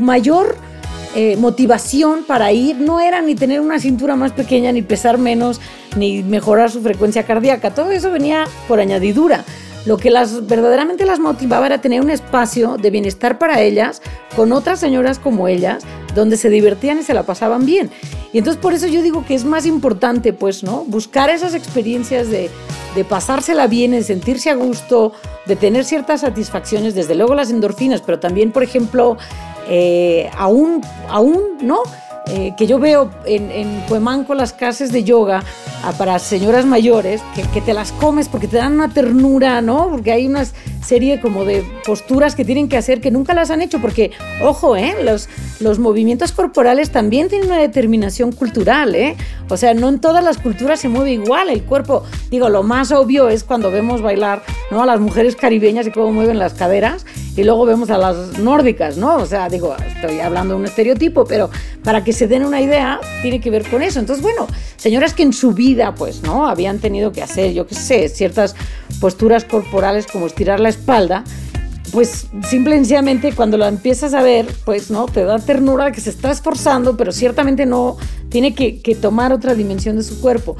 mayor 0.00 0.56
eh, 1.14 1.36
motivación 1.36 2.24
para 2.24 2.52
ir 2.52 2.76
no 2.76 3.00
era 3.00 3.20
ni 3.20 3.34
tener 3.34 3.60
una 3.60 3.78
cintura 3.78 4.16
más 4.16 4.32
pequeña, 4.32 4.72
ni 4.72 4.82
pesar 4.82 5.18
menos, 5.18 5.60
ni 5.96 6.22
mejorar 6.22 6.70
su 6.70 6.80
frecuencia 6.80 7.24
cardíaca. 7.24 7.74
Todo 7.74 7.90
eso 7.90 8.10
venía 8.10 8.44
por 8.68 8.80
añadidura. 8.80 9.44
Lo 9.86 9.96
que 9.96 10.10
las 10.10 10.46
verdaderamente 10.46 11.06
las 11.06 11.20
motivaba 11.20 11.66
era 11.66 11.80
tener 11.80 12.00
un 12.00 12.10
espacio 12.10 12.76
de 12.76 12.90
bienestar 12.90 13.38
para 13.38 13.62
ellas, 13.62 14.02
con 14.34 14.52
otras 14.52 14.80
señoras 14.80 15.20
como 15.20 15.46
ellas, 15.46 15.84
donde 16.14 16.36
se 16.36 16.50
divertían 16.50 16.98
y 16.98 17.02
se 17.04 17.14
la 17.14 17.22
pasaban 17.22 17.64
bien. 17.64 17.90
Y 18.32 18.38
entonces 18.38 18.60
por 18.60 18.74
eso 18.74 18.88
yo 18.88 19.00
digo 19.00 19.24
que 19.24 19.34
es 19.34 19.44
más 19.44 19.64
importante, 19.64 20.32
pues, 20.32 20.64
¿no? 20.64 20.84
Buscar 20.84 21.30
esas 21.30 21.54
experiencias 21.54 22.28
de, 22.28 22.50
pasársela 23.08 23.68
bien, 23.68 23.92
de 23.92 24.02
sentirse 24.02 24.50
a 24.50 24.56
gusto, 24.56 25.12
de 25.46 25.54
tener 25.54 25.84
ciertas 25.84 26.22
satisfacciones, 26.22 26.94
desde 26.94 27.14
luego 27.14 27.34
las 27.34 27.50
endorfinas, 27.50 28.02
pero 28.02 28.18
también, 28.18 28.50
por 28.50 28.64
ejemplo, 28.64 29.16
eh, 29.68 30.28
aún, 30.36 30.80
aún, 31.08 31.58
¿no? 31.62 31.82
Eh, 32.28 32.54
que 32.56 32.66
yo 32.66 32.80
veo 32.80 33.10
en, 33.24 33.52
en 33.52 33.80
Cuemanco 33.82 34.34
las 34.34 34.52
clases 34.52 34.90
de 34.90 35.04
yoga 35.04 35.44
ah, 35.84 35.92
para 35.96 36.18
señoras 36.18 36.66
mayores, 36.66 37.22
que, 37.36 37.42
que, 37.42 37.60
te 37.60 37.72
las 37.72 37.92
comes 37.92 38.28
porque 38.28 38.48
te 38.48 38.56
dan 38.56 38.72
una 38.72 38.88
ternura, 38.88 39.60
¿no? 39.60 39.88
Porque 39.90 40.10
hay 40.10 40.26
una 40.26 40.44
serie 40.86 41.20
como 41.20 41.44
de 41.44 41.64
posturas 41.84 42.34
que 42.34 42.44
tienen 42.44 42.68
que 42.68 42.76
hacer 42.76 43.00
que 43.00 43.10
nunca 43.10 43.32
las 43.32 43.50
han 43.50 43.62
hecho, 43.62 43.80
porque, 43.80 44.10
ojo, 44.42 44.76
¿eh? 44.76 44.96
Los, 45.04 45.28
los 45.60 45.78
movimientos 45.78 46.32
corporales 46.32 46.90
también 46.90 47.28
tienen 47.28 47.48
una 47.48 47.58
determinación 47.58 48.32
cultural, 48.32 48.96
¿eh? 48.96 49.16
O 49.48 49.56
sea, 49.56 49.74
no 49.74 49.88
en 49.88 50.00
todas 50.00 50.24
las 50.24 50.38
culturas 50.38 50.80
se 50.80 50.88
mueve 50.88 51.12
igual 51.12 51.48
el 51.48 51.62
cuerpo. 51.62 52.02
Digo, 52.30 52.48
lo 52.48 52.64
más 52.64 52.90
obvio 52.90 53.28
es 53.28 53.44
cuando 53.44 53.70
vemos 53.70 54.02
bailar, 54.02 54.42
¿no? 54.70 54.82
A 54.82 54.86
las 54.86 54.98
mujeres 54.98 55.36
caribeñas 55.36 55.86
y 55.86 55.92
cómo 55.92 56.12
mueven 56.12 56.38
las 56.40 56.54
caderas, 56.54 57.06
y 57.36 57.44
luego 57.44 57.66
vemos 57.66 57.90
a 57.90 57.98
las 57.98 58.38
nórdicas, 58.38 58.96
¿no? 58.96 59.16
O 59.16 59.26
sea, 59.26 59.48
digo, 59.48 59.76
estoy 59.76 60.20
hablando 60.20 60.54
de 60.54 60.60
un 60.60 60.66
estereotipo, 60.66 61.24
pero 61.24 61.50
para 61.84 62.02
que 62.02 62.12
se 62.16 62.26
den 62.26 62.44
una 62.44 62.60
idea, 62.60 63.00
tiene 63.22 63.40
que 63.40 63.50
ver 63.50 63.68
con 63.68 63.82
eso. 63.82 64.00
Entonces, 64.00 64.22
bueno, 64.22 64.46
señoras 64.76 65.14
que 65.14 65.22
en 65.22 65.32
su 65.32 65.52
vida, 65.52 65.94
pues, 65.94 66.22
¿no? 66.22 66.48
Habían 66.48 66.78
tenido 66.80 67.12
que 67.12 67.22
hacer, 67.22 67.52
yo 67.52 67.66
qué 67.66 67.74
sé, 67.74 68.08
ciertas 68.08 68.56
posturas 69.00 69.44
corporales 69.44 70.06
como 70.06 70.26
estirar 70.26 70.58
la 70.58 70.70
espalda, 70.70 71.22
pues 71.92 72.26
simplemente 72.48 73.32
cuando 73.32 73.56
lo 73.56 73.66
empiezas 73.66 74.12
a 74.14 74.22
ver, 74.22 74.46
pues 74.64 74.90
no, 74.90 75.06
te 75.06 75.24
da 75.24 75.38
ternura 75.38 75.92
que 75.92 76.00
se 76.00 76.10
está 76.10 76.30
esforzando, 76.30 76.96
pero 76.96 77.12
ciertamente 77.12 77.64
no 77.64 77.96
tiene 78.28 78.54
que, 78.54 78.80
que, 78.80 78.94
tomar 78.94 79.32
otra 79.32 79.54
dimensión 79.54 79.96
de 79.96 80.02
su 80.02 80.20
cuerpo. 80.20 80.56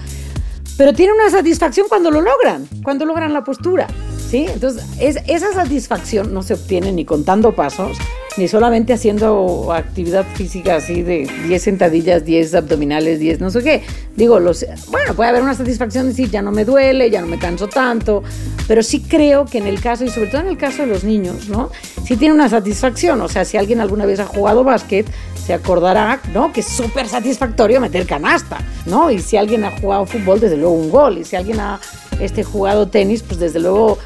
Pero 0.79 0.93
tiene 0.93 1.13
una 1.15 1.31
satisfacción 1.31 1.89
cuando 1.89 2.11
lo 2.11 2.21
logran, 2.21 2.69
cuando 2.83 3.05
logran 3.07 3.33
la 3.33 3.45
postura, 3.45 3.87
¿sí? 4.31 4.47
Entonces, 4.49 4.85
es, 5.01 5.19
esa 5.27 5.53
satisfacción 5.53 6.33
no 6.33 6.43
se 6.43 6.55
obtiene 6.55 6.93
ni 6.93 7.05
contando 7.05 7.55
pasos, 7.55 7.97
ni 8.37 8.49
solamente 8.49 8.93
haciendo 8.93 9.73
actividad 9.73 10.25
física 10.35 10.77
así 10.77 11.03
de 11.03 11.29
10 11.47 11.63
sentadillas, 11.63 12.25
10 12.25 12.55
abdominales, 12.55 13.19
10 13.19 13.41
no 13.41 13.51
sé 13.51 13.63
qué. 13.63 13.83
Digo, 14.15 14.41
los, 14.41 14.65
bueno, 14.91 15.15
puede 15.15 15.31
haber 15.31 15.43
una 15.43 15.55
satisfacción 15.55 16.05
de 16.05 16.11
decir, 16.11 16.31
ya 16.31 16.43
no 16.43 16.53
me 16.53 16.65
duele, 16.65 17.11
ya 17.11 17.21
no 17.21 17.27
me 17.27 17.39
canso 17.39 17.69
tanto, 17.69 18.23
pero 18.69 18.83
sí 18.83 19.01
creo 19.01 19.45
que 19.45 19.59
en 19.59 19.67
el 19.67 19.81
caso, 19.81 20.05
y 20.05 20.11
sobre 20.11 20.29
todo 20.29 20.43
en 20.43 20.49
el 20.49 20.59
caso 20.59 20.83
de 20.83 20.89
los 20.89 21.05
niños, 21.05 21.49
¿no? 21.49 21.71
Sí 22.05 22.17
tiene 22.17 22.35
una 22.35 22.49
satisfacción, 22.49 23.21
o 23.21 23.29
sea, 23.29 23.45
si 23.45 23.57
alguien 23.57 23.81
alguna 23.81 24.07
vez 24.07 24.21
ha 24.21 24.27
jugado 24.27 24.65
básquet, 24.65 25.07
se 25.47 25.55
acordará, 25.55 26.21
¿no? 26.35 26.53
Que 26.53 26.61
es 26.61 26.67
súper 26.67 27.09
satisfactorio 27.09 27.81
meter 27.81 28.07
canasta, 28.07 28.59
¿no? 28.87 29.11
Y 29.11 29.21
si 29.21 29.37
alguien 29.37 29.65
ha 29.65 29.71
jugado 29.71 30.07
fútbol, 30.07 30.41
desde 30.41 30.57
luego 30.57 30.75
un 30.75 30.91
gol, 30.91 31.19
y 31.19 31.25
si 31.25 31.37
alguien 31.37 31.61
ha 31.61 31.81
este, 32.21 32.43
jugado 32.43 32.89
tenis, 32.89 33.23
pues 33.23 33.39
desde 33.39 33.61
luego 33.61 33.99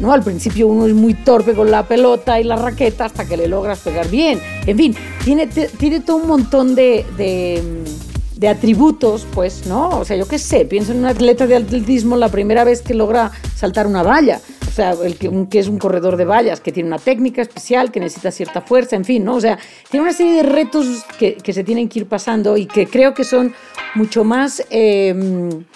¿no? 0.00 0.12
Al 0.12 0.22
principio 0.22 0.66
uno 0.66 0.86
es 0.86 0.94
muy 0.94 1.14
torpe 1.14 1.54
con 1.54 1.70
la 1.70 1.86
pelota 1.86 2.40
y 2.40 2.44
la 2.44 2.56
raqueta 2.56 3.04
hasta 3.04 3.26
que 3.26 3.36
le 3.36 3.46
logras 3.46 3.78
pegar 3.80 4.08
bien. 4.08 4.40
En 4.66 4.76
fin, 4.76 4.96
tiene, 5.24 5.46
tiene 5.46 6.00
todo 6.00 6.16
un 6.16 6.26
montón 6.26 6.74
de, 6.74 7.06
de, 7.16 8.48
atributos, 8.48 9.26
pues, 9.32 9.66
¿no? 9.66 10.00
O 10.00 10.04
sea, 10.04 10.16
yo 10.16 10.26
qué 10.26 10.38
sé, 10.38 10.64
pienso 10.64 10.92
en 10.92 11.00
un 11.00 11.06
atleta 11.06 11.46
de 11.46 11.56
atletismo 11.56 12.16
la 12.16 12.30
primera 12.30 12.64
vez 12.64 12.80
que 12.80 12.94
logra 12.94 13.30
saltar 13.54 13.86
una 13.86 14.02
valla. 14.02 14.40
O 14.70 14.72
sea, 14.72 14.92
el 15.04 15.16
que, 15.16 15.28
que, 15.50 15.58
es 15.58 15.66
un 15.66 15.78
corredor 15.78 16.16
de 16.16 16.24
vallas, 16.24 16.60
que 16.60 16.70
tiene 16.70 16.86
una 16.86 17.00
técnica 17.00 17.42
especial, 17.42 17.90
que 17.90 17.98
necesita 17.98 18.30
cierta 18.30 18.60
fuerza, 18.60 18.94
en 18.94 19.04
fin, 19.04 19.24
¿no? 19.24 19.34
O 19.34 19.40
sea, 19.40 19.58
tiene 19.90 20.04
una 20.04 20.12
serie 20.12 20.34
de 20.34 20.42
retos 20.44 20.86
que, 21.18 21.34
que 21.34 21.52
se 21.52 21.64
tienen 21.64 21.88
que 21.88 21.98
ir 21.98 22.06
pasando 22.06 22.56
y 22.56 22.66
que 22.66 22.86
creo 22.86 23.12
que 23.12 23.24
son 23.24 23.52
mucho 23.94 24.24
más, 24.24 24.64
eh, 24.70 25.12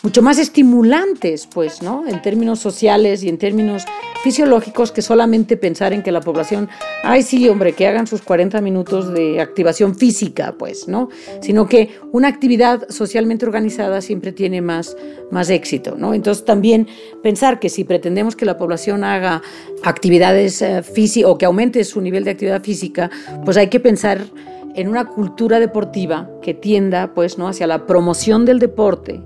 mucho 0.02 0.22
más 0.22 0.38
estimulantes, 0.38 1.48
pues, 1.52 1.82
¿no? 1.82 2.06
En 2.06 2.22
términos 2.22 2.60
sociales 2.60 3.22
y 3.24 3.28
en 3.28 3.38
términos 3.38 3.84
fisiológicos 4.22 4.92
que 4.92 5.02
solamente 5.02 5.56
pensar 5.56 5.92
en 5.92 6.02
que 6.02 6.12
la 6.12 6.20
población, 6.20 6.68
ay 7.02 7.22
sí, 7.22 7.48
hombre, 7.48 7.72
que 7.72 7.86
hagan 7.86 8.06
sus 8.06 8.22
40 8.22 8.60
minutos 8.60 9.12
de 9.12 9.40
activación 9.40 9.96
física, 9.96 10.54
pues, 10.58 10.88
¿no? 10.88 11.08
Sino 11.40 11.68
que 11.68 11.98
una 12.12 12.28
actividad 12.28 12.88
socialmente 12.88 13.44
organizada 13.44 14.00
siempre 14.00 14.32
tiene 14.32 14.62
más, 14.62 14.96
más 15.30 15.50
éxito, 15.50 15.96
¿no? 15.98 16.14
Entonces 16.14 16.44
también 16.44 16.86
pensar 17.22 17.58
que 17.58 17.68
si 17.68 17.84
pretendemos 17.84 18.36
que 18.36 18.46
la 18.46 18.56
población 18.56 18.83
haga 18.92 19.42
actividades 19.82 20.60
eh, 20.62 20.82
físicas 20.82 21.30
o 21.30 21.38
que 21.38 21.46
aumente 21.46 21.82
su 21.84 22.00
nivel 22.00 22.24
de 22.24 22.32
actividad 22.32 22.62
física, 22.62 23.10
pues 23.44 23.56
hay 23.56 23.68
que 23.68 23.80
pensar 23.80 24.22
en 24.74 24.88
una 24.88 25.06
cultura 25.06 25.60
deportiva 25.60 26.28
que 26.42 26.54
tienda 26.54 27.14
pues 27.14 27.38
no 27.38 27.48
hacia 27.48 27.66
la 27.66 27.86
promoción 27.86 28.44
del 28.44 28.58
deporte 28.58 29.20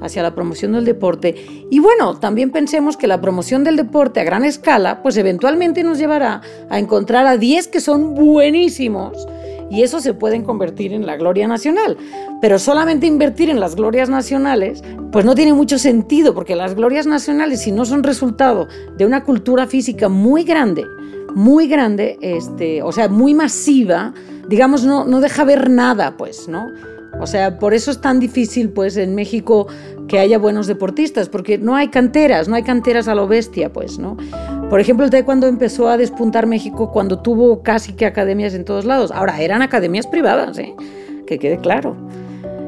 hacia 0.00 0.22
la 0.22 0.34
promoción 0.34 0.72
del 0.72 0.86
deporte. 0.86 1.34
Y 1.70 1.78
bueno 1.78 2.18
también 2.18 2.50
pensemos 2.50 2.96
que 2.96 3.06
la 3.06 3.20
promoción 3.20 3.64
del 3.64 3.76
deporte 3.76 4.20
a 4.20 4.24
gran 4.24 4.44
escala 4.44 5.02
pues 5.02 5.16
eventualmente 5.18 5.82
nos 5.84 5.98
llevará 5.98 6.40
a 6.70 6.78
encontrar 6.78 7.26
a 7.26 7.36
10 7.36 7.68
que 7.68 7.80
son 7.80 8.14
buenísimos 8.14 9.26
y 9.70 9.82
eso 9.82 10.00
se 10.00 10.14
pueden 10.14 10.42
convertir 10.42 10.92
en 10.92 11.06
la 11.06 11.16
gloria 11.16 11.46
nacional 11.46 11.96
pero 12.40 12.58
solamente 12.58 13.06
invertir 13.06 13.50
en 13.50 13.60
las 13.60 13.76
glorias 13.76 14.08
nacionales 14.08 14.82
pues 15.12 15.24
no 15.24 15.34
tiene 15.34 15.52
mucho 15.52 15.78
sentido 15.78 16.34
porque 16.34 16.56
las 16.56 16.74
glorias 16.74 17.06
nacionales 17.06 17.62
si 17.62 17.72
no 17.72 17.84
son 17.84 18.02
resultado 18.02 18.68
de 18.96 19.06
una 19.06 19.24
cultura 19.24 19.66
física 19.66 20.08
muy 20.08 20.44
grande 20.44 20.86
muy 21.34 21.68
grande 21.68 22.18
este 22.20 22.82
o 22.82 22.92
sea 22.92 23.08
muy 23.08 23.34
masiva 23.34 24.12
digamos, 24.50 24.84
no, 24.84 25.04
no 25.04 25.20
deja 25.20 25.44
ver 25.44 25.70
nada, 25.70 26.16
pues, 26.16 26.48
¿no? 26.48 26.66
O 27.18 27.26
sea, 27.26 27.58
por 27.58 27.74
eso 27.74 27.90
es 27.90 28.00
tan 28.00 28.20
difícil, 28.20 28.70
pues, 28.70 28.96
en 28.96 29.14
México 29.14 29.66
que 30.08 30.18
haya 30.18 30.38
buenos 30.38 30.66
deportistas, 30.66 31.28
porque 31.28 31.58
no 31.58 31.76
hay 31.76 31.88
canteras, 31.88 32.48
no 32.48 32.56
hay 32.56 32.62
canteras 32.62 33.08
a 33.08 33.14
lo 33.14 33.26
bestia, 33.26 33.72
pues, 33.72 33.98
¿no? 33.98 34.16
Por 34.68 34.80
ejemplo, 34.80 35.04
el 35.04 35.10
taekwondo 35.10 35.46
empezó 35.46 35.88
a 35.88 35.96
despuntar 35.96 36.46
México 36.46 36.90
cuando 36.92 37.18
tuvo 37.18 37.62
casi 37.62 37.92
que 37.92 38.06
academias 38.06 38.54
en 38.54 38.64
todos 38.64 38.84
lados. 38.84 39.10
Ahora, 39.10 39.40
eran 39.40 39.62
academias 39.62 40.06
privadas, 40.06 40.58
¿eh? 40.58 40.74
Que 41.26 41.38
quede 41.38 41.58
claro. 41.58 41.96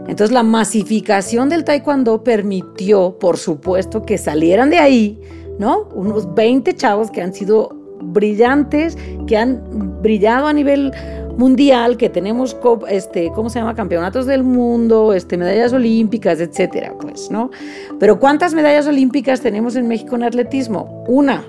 Entonces, 0.09 0.33
la 0.33 0.43
masificación 0.43 1.49
del 1.49 1.65
taekwondo 1.65 2.25
permitió, 2.25 3.19
por 3.19 3.39
supuesto, 3.39 4.03
que 4.03 4.19
salieran 4.19 4.71
de 4.71 4.79
ahí, 4.79 5.21
¿no? 5.59 5.89
Unos 5.95 6.35
20 6.35 6.75
chavos 6.75 7.11
que 7.11 7.23
han 7.23 7.33
sido 7.33 7.71
brillantes, 8.03 8.99
que 9.27 9.37
han 9.37 10.03
brillado 10.03 10.49
a 10.49 10.53
nivel 10.53 10.93
mundial, 11.37 11.97
que 11.97 12.09
tenemos, 12.09 12.57
este, 12.89 13.31
¿cómo 13.35 13.51
se 13.51 13.59
llama? 13.59 13.75
Campeonatos 13.75 14.27
del 14.27 14.43
mundo, 14.45 15.13
este, 15.13 15.37
medallas 15.37 15.73
olímpicas, 15.73 16.41
etcétera, 16.41 16.95
pues, 17.01 17.31
¿no? 17.31 17.51
Pero 17.99 18.19
¿cuántas 18.19 18.55
medallas 18.55 18.87
olímpicas 18.87 19.41
tenemos 19.41 19.77
en 19.77 19.89
México 19.89 20.17
en 20.17 20.25
atletismo? 20.25 21.05
Una, 21.09 21.45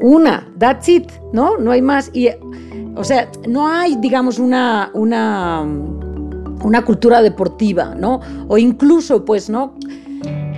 una, 0.00 0.52
that's 0.58 0.88
it, 0.88 1.10
¿no? 1.32 1.56
No 1.58 1.70
hay 1.72 1.82
más. 1.82 2.10
Y, 2.12 2.28
o 2.94 3.04
sea, 3.04 3.30
no 3.48 3.68
hay, 3.68 3.96
digamos, 3.96 4.38
una, 4.38 4.90
una, 4.94 5.62
una 6.62 6.84
cultura 6.84 7.22
deportiva, 7.22 7.94
¿no? 7.94 8.20
O 8.48 8.58
incluso, 8.58 9.24
pues, 9.24 9.48
¿no? 9.48 9.74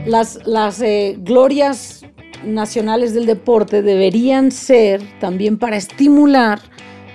Las, 0.06 0.46
las 0.46 0.80
eh, 0.80 1.18
glorias 1.20 2.04
nacionales 2.44 3.14
del 3.14 3.26
deporte 3.26 3.82
deberían 3.82 4.50
ser 4.50 5.02
también 5.20 5.58
para 5.58 5.76
estimular 5.76 6.60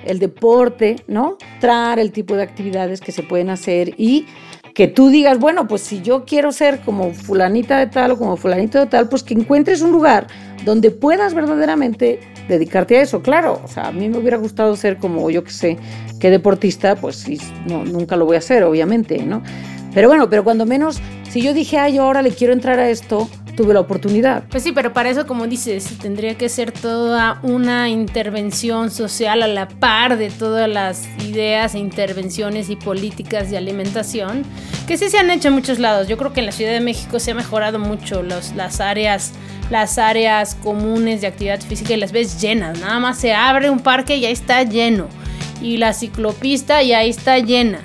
el 0.06 0.20
deporte, 0.20 0.98
¿no? 1.08 1.38
Traer 1.60 2.00
el 2.00 2.12
tipo 2.12 2.36
de 2.36 2.44
actividades 2.44 3.02
que 3.02 3.12
se 3.12 3.24
pueden 3.24 3.50
hacer 3.50 3.94
y 3.98 4.26
que 4.74 4.88
tú 4.90 5.10
digas, 5.10 5.40
bueno, 5.40 5.68
pues 5.68 5.82
si 5.82 6.02
yo 6.02 6.26
quiero 6.26 6.52
ser 6.52 6.82
como 6.82 7.14
fulanita 7.14 7.80
de 7.80 7.88
tal 7.88 8.12
o 8.12 8.18
como 8.18 8.36
fulanito 8.36 8.78
de 8.78 8.88
tal, 8.88 9.08
pues 9.08 9.24
que 9.24 9.34
encuentres 9.34 9.82
un 9.82 9.92
lugar 9.92 10.28
donde 10.66 10.92
puedas 10.92 11.34
verdaderamente 11.34 12.20
dedicarte 12.50 12.98
a 12.98 13.02
eso. 13.02 13.22
Claro, 13.22 13.62
o 13.64 13.68
sea, 13.70 13.88
a 13.88 13.92
mí 13.94 14.10
me 14.10 14.18
hubiera 14.18 14.38
gustado 14.38 14.76
ser 14.76 14.98
como 14.98 15.30
yo 15.30 15.46
que 15.46 15.52
sé, 15.52 15.78
qué 16.20 16.30
deportista, 16.30 16.96
pues 16.98 17.26
no, 17.68 17.86
nunca 17.86 18.18
lo 18.18 18.26
voy 18.26 18.36
a 18.36 18.40
hacer, 18.40 18.64
obviamente, 18.64 19.24
¿no? 19.24 19.42
Pero 19.94 20.10
bueno, 20.10 20.30
pero 20.30 20.44
cuando 20.44 20.66
menos, 20.66 21.00
si 21.36 21.42
yo 21.42 21.54
dije, 21.54 21.78
ay, 21.78 21.96
yo 21.96 22.04
ahora 22.04 22.22
le 22.22 22.32
quiero 22.32 22.54
entrar 22.54 22.80
a 22.80 22.90
esto, 22.90 23.30
tuve 23.58 23.74
la 23.74 23.82
oportunidad. 23.82 24.46
Pues 24.50 24.64
sí, 24.64 24.72
pero 24.72 24.94
para 24.94 25.10
eso, 25.10 25.28
como 25.28 25.48
dices, 25.48 25.98
tendría 26.02 26.38
que 26.38 26.48
ser 26.48 26.72
toda 26.72 27.42
una 27.44 27.90
intervención 27.90 28.90
social 28.90 29.44
a 29.44 29.48
la 29.48 29.68
par 29.68 30.18
de 30.18 30.30
todas 30.30 30.70
las 30.70 31.06
ideas 31.20 31.76
e 31.76 31.80
intervenciones 31.80 32.70
y 32.70 32.78
políticas 32.78 33.52
de 33.52 33.58
alimentación, 33.58 34.44
que 34.88 34.96
sí 34.96 35.10
se 35.10 35.18
han 35.18 35.30
hecho 35.30 35.50
en 35.50 35.56
muchos 35.56 35.78
lados. 35.78 36.08
Yo 36.08 36.18
creo 36.18 36.32
que 36.32 36.40
en 36.40 36.46
la 36.46 36.54
Ciudad 36.54 36.72
de 36.72 36.80
México 36.80 37.20
se 37.20 37.32
ha 37.32 37.36
mejorado 37.36 37.80
mucho 37.80 38.24
los, 38.24 38.54
las 38.56 38.80
áreas 38.80 39.34
las 39.70 39.98
áreas 39.98 40.56
comunes 40.56 41.20
de 41.20 41.28
actividad 41.28 41.60
física 41.60 41.96
y 41.96 41.98
las 41.98 42.14
ves 42.14 42.40
llenas. 42.40 42.80
Nada 42.80 43.00
más 43.00 43.18
se 43.20 43.34
abre 43.34 43.70
un 43.70 43.80
parque 43.80 44.16
y 44.16 44.26
ahí 44.26 44.32
está 44.32 44.64
lleno. 44.64 45.10
Y 45.62 45.76
la 45.76 45.92
ciclopista 45.92 46.82
y 46.82 46.94
ahí 46.94 47.10
está 47.10 47.40
llena. 47.40 47.82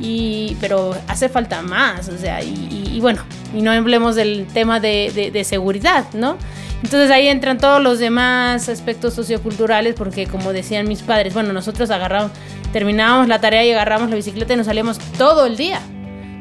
Y, 0.00 0.56
pero 0.60 0.94
hace 1.08 1.28
falta 1.28 1.62
más, 1.62 2.08
o 2.08 2.16
sea, 2.16 2.44
y 2.44 2.81
bueno, 3.00 3.22
y 3.54 3.62
no 3.62 3.70
hablemos 3.70 4.14
del 4.14 4.46
tema 4.52 4.80
de, 4.80 5.30
de, 5.32 5.44
seguridad, 5.44 6.06
¿no? 6.14 6.36
Entonces 6.82 7.10
ahí 7.10 7.28
entran 7.28 7.58
todos 7.58 7.80
los 7.80 7.98
demás 7.98 8.68
aspectos 8.68 9.14
socioculturales 9.14 9.94
porque 9.94 10.26
como 10.26 10.52
decían 10.52 10.88
mis 10.88 11.02
padres, 11.02 11.32
bueno, 11.32 11.52
nosotros 11.52 11.90
agarramos, 11.90 12.32
terminábamos 12.72 13.28
la 13.28 13.40
tarea 13.40 13.64
y 13.64 13.70
agarramos 13.70 14.10
la 14.10 14.16
bicicleta 14.16 14.54
y 14.54 14.56
nos 14.56 14.66
salíamos 14.66 14.98
todo 15.16 15.46
el 15.46 15.56
día. 15.56 15.80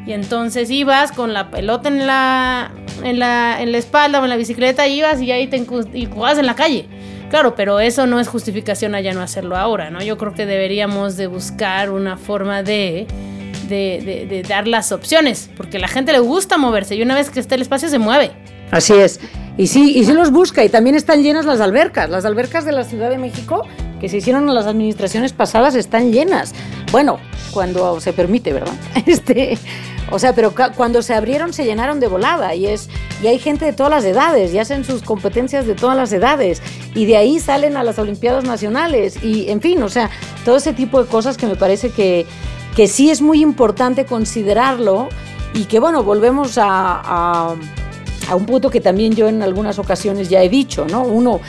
Y 0.06 0.14
entonces 0.14 0.72
ibas 0.72 1.12
con 1.12 1.34
la 1.34 1.52
pelota 1.52 1.88
en 1.88 2.08
la, 2.08 2.72
en 3.04 3.20
la, 3.20 3.62
en 3.62 3.72
la 3.72 3.78
espalda 3.78 4.20
o 4.20 4.24
en 4.24 4.30
la 4.30 4.36
bicicleta, 4.36 4.88
ibas 4.88 5.22
y 5.22 5.32
ahí 5.32 5.48
te 5.48 5.58
y 5.94 6.06
jugabas 6.06 6.40
en 6.40 6.48
la 6.48 6.56
calle. 6.56 6.88
Claro, 7.30 7.56
pero 7.56 7.80
eso 7.80 8.08
no 8.08 8.20
es 8.20 8.28
justificación 8.28 8.94
a 8.94 9.00
ya 9.00 9.14
no 9.14 9.22
hacerlo 9.22 9.56
ahora, 9.56 9.90
¿no? 9.90 10.02
Yo 10.02 10.18
creo 10.18 10.34
que 10.34 10.46
deberíamos 10.46 11.16
de 11.16 11.28
buscar 11.28 11.90
una 11.90 12.18
forma 12.18 12.62
de 12.62 13.08
de, 13.71 14.45
dar 14.47 14.67
las 14.67 14.91
opciones, 14.91 15.49
porque 15.57 15.77
a 15.77 15.79
la 15.79 15.88
gente 15.88 16.12
le 16.12 16.19
gusta 16.19 16.57
moverse 16.57 16.95
y 16.95 17.01
una 17.01 17.15
vez 17.15 17.29
que 17.29 17.39
está 17.39 17.55
el 17.55 17.62
espacio 17.62 17.89
se 17.89 17.99
mueve. 17.99 18.31
Así 18.71 18.93
es. 18.93 19.19
Y 19.57 19.67
sí, 19.67 19.97
y 19.97 20.05
sí 20.05 20.13
los 20.13 20.31
busca 20.31 20.63
y 20.63 20.69
también 20.69 20.95
están 20.95 21.23
llenas 21.23 21.45
las 21.45 21.60
albercas. 21.60 22.10
Las 22.10 22.23
albercas 22.25 22.63
de 22.65 22.71
la 22.71 22.84
Ciudad 22.84 23.10
de 23.10 23.17
México 23.17 23.67
que 23.99 24.10
se 24.10 24.17
hicieron 24.17 24.47
en 24.47 24.55
las 24.55 24.65
administraciones 24.65 25.34
pasadas 25.34 25.75
están 25.75 26.12
llenas. 26.12 26.53
Bueno, 26.91 27.19
cuando 27.51 27.99
se 27.99 28.13
permite, 28.13 28.53
¿verdad? 28.53 28.73
Este, 29.05 29.57
o 30.10 30.19
sea, 30.19 30.34
pero 30.34 30.53
cuando 30.75 31.01
se 31.01 31.13
abrieron 31.13 31.53
se 31.53 31.65
llenaron 31.65 31.99
de 31.99 32.07
volada 32.07 32.55
y 32.55 32.65
es 32.65 32.89
y 33.21 33.27
hay 33.27 33.39
gente 33.39 33.65
de 33.65 33.73
todas 33.73 33.91
las 33.91 34.03
edades 34.03 34.53
y 34.53 34.60
hacen 34.60 34.84
sus 34.84 35.03
competencias 35.03 35.67
de 35.67 35.75
todas 35.75 35.95
las 35.95 36.12
edades 36.12 36.62
y 36.95 37.05
de 37.05 37.17
ahí 37.17 37.39
salen 37.39 37.77
a 37.77 37.84
las 37.84 37.99
Olimpiadas 37.99 38.43
Nacionales 38.43 39.23
y 39.23 39.49
en 39.49 39.62
fin, 39.62 39.81
o 39.84 39.89
sea, 39.89 40.10
todo 40.43 40.57
ese 40.57 40.73
tipo 40.73 41.01
de 41.03 41.10
cosas 41.10 41.38
que 41.38 41.45
me 41.45 41.55
parece 41.55 41.91
que, 41.91 42.25
que 42.75 42.88
sí 42.88 43.10
es 43.10 43.21
muy 43.21 43.41
importante 43.41 44.05
considerarlo 44.05 45.10
y 45.53 45.65
que 45.65 45.79
bueno, 45.79 46.03
volvemos 46.03 46.57
a, 46.57 47.55
a 48.27 48.36
un 48.36 48.45
punto 48.45 48.69
que 48.69 48.79
también 48.79 49.13
yo 49.13 49.27
en 49.27 49.41
algunas 49.41 49.77
ocasiones 49.79 50.29
ya 50.29 50.41
he 50.41 50.49
dicho, 50.49 50.86
¿no? 50.88 51.03
Uno 51.03 51.41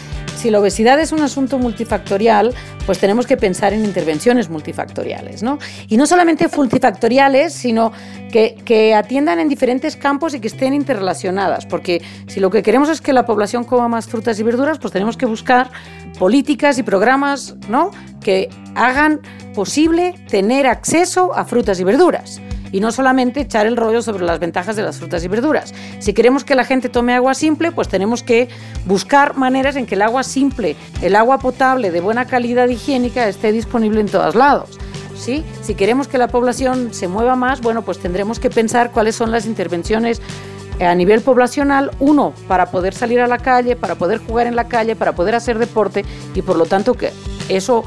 si 0.43 0.51
la 0.51 0.59
obesidad 0.59 0.99
es 0.99 1.13
un 1.13 1.21
asunto 1.21 1.57
multifactorial, 1.61 2.53
pues 2.85 2.99
tenemos 2.99 3.29
que 3.29 3.37
pensar 3.37 3.73
en 3.73 3.85
intervenciones 3.85 4.51
multifactoriales, 4.51 5.45
¿no? 5.45 5.61
Y 5.87 5.97
no 5.97 6.05
solamente 6.05 6.49
multifactoriales, 6.49 7.55
sino 7.55 7.93
que, 8.33 8.93
atiendan 8.97 9.39
en 9.39 9.49
diferentes 9.49 9.97
campos 9.97 10.35
y 10.35 10.41
que 10.41 10.49
estén 10.49 10.75
interrelacionadas, 10.75 11.65
porque 11.67 12.03
si 12.27 12.41
lo 12.41 12.51
que 12.51 12.65
queremos 12.65 12.89
es 12.89 13.01
que 13.01 13.13
la 13.13 13.25
población 13.25 13.63
coma 13.63 13.87
más 13.87 14.09
frutas 14.09 14.41
y 14.41 14.43
verduras, 14.43 14.81
pues 14.81 14.93
tenemos 14.93 15.17
que 15.17 15.27
buscar 15.27 15.71
políticas 16.19 16.77
y 16.79 16.83
programas, 16.83 17.55
¿no? 17.69 17.93
Que 18.21 18.49
hagan 18.75 19.21
posible 19.55 20.15
tener 20.29 20.67
acceso 20.67 21.33
a 21.37 21.45
frutas 21.45 21.79
y 21.79 21.85
verduras 21.85 22.41
y 22.73 22.81
no 22.81 22.91
solamente 22.91 23.41
echar 23.41 23.67
el 23.67 23.77
rollo 23.77 24.03
sobre 24.03 24.25
las 24.25 24.41
ventajas 24.41 24.75
de 24.75 24.83
las 24.83 24.99
frutas 24.99 25.23
y 25.23 25.29
verduras. 25.29 25.73
Si 26.01 26.13
queremos 26.13 26.43
que 26.43 26.55
la 26.55 26.65
gente 26.65 26.89
tome 26.89 27.15
agua 27.15 27.35
simple, 27.35 27.71
pues 27.71 27.89
tenemos 27.89 28.23
que 28.23 28.49
buscar 28.87 29.37
maneras 29.37 29.77
en 29.77 29.87
que 29.87 29.95
el 29.95 30.03
agua 30.03 30.25
simple, 30.25 30.75
el 31.03 31.15
agua 31.15 31.39
potable 31.39 31.91
de 31.91 32.01
buena 32.01 32.27
calidad 32.27 32.69
higiénica 32.69 33.29
esté 33.29 33.53
disponible 33.53 34.01
en 34.01 34.09
todos 34.09 34.35
lados. 34.35 34.79
¿Sí? 35.15 35.45
Si 35.63 35.77
queremos 35.77 36.09
que 36.09 36.19
la 36.19 36.27
población 36.27 36.93
se 36.93 37.07
mueva 37.07 37.37
más, 37.37 37.61
bueno, 37.61 37.83
pues 37.83 38.01
tendremos 38.01 38.41
que 38.41 38.51
pensar 38.51 38.91
cuáles 38.91 39.15
son 39.15 39.31
las 39.31 39.47
intervenciones 39.47 40.21
a 40.81 40.95
nivel 40.97 41.21
poblacional, 41.21 41.93
uno, 42.01 42.33
para 42.49 42.73
poder 42.73 42.95
salir 42.95 43.21
a 43.21 43.29
la 43.29 43.39
calle, 43.39 43.77
para 43.77 43.95
poder 43.95 44.19
jugar 44.19 44.47
en 44.49 44.57
la 44.57 44.69
calle, 44.69 44.97
para 44.97 45.15
poder 45.15 45.37
hacer 45.37 45.59
deporte 45.59 46.05
y 46.35 46.43
por 46.43 46.57
lo 46.57 46.67
tanto 46.67 46.95
que 46.95 47.13
eso 47.49 47.85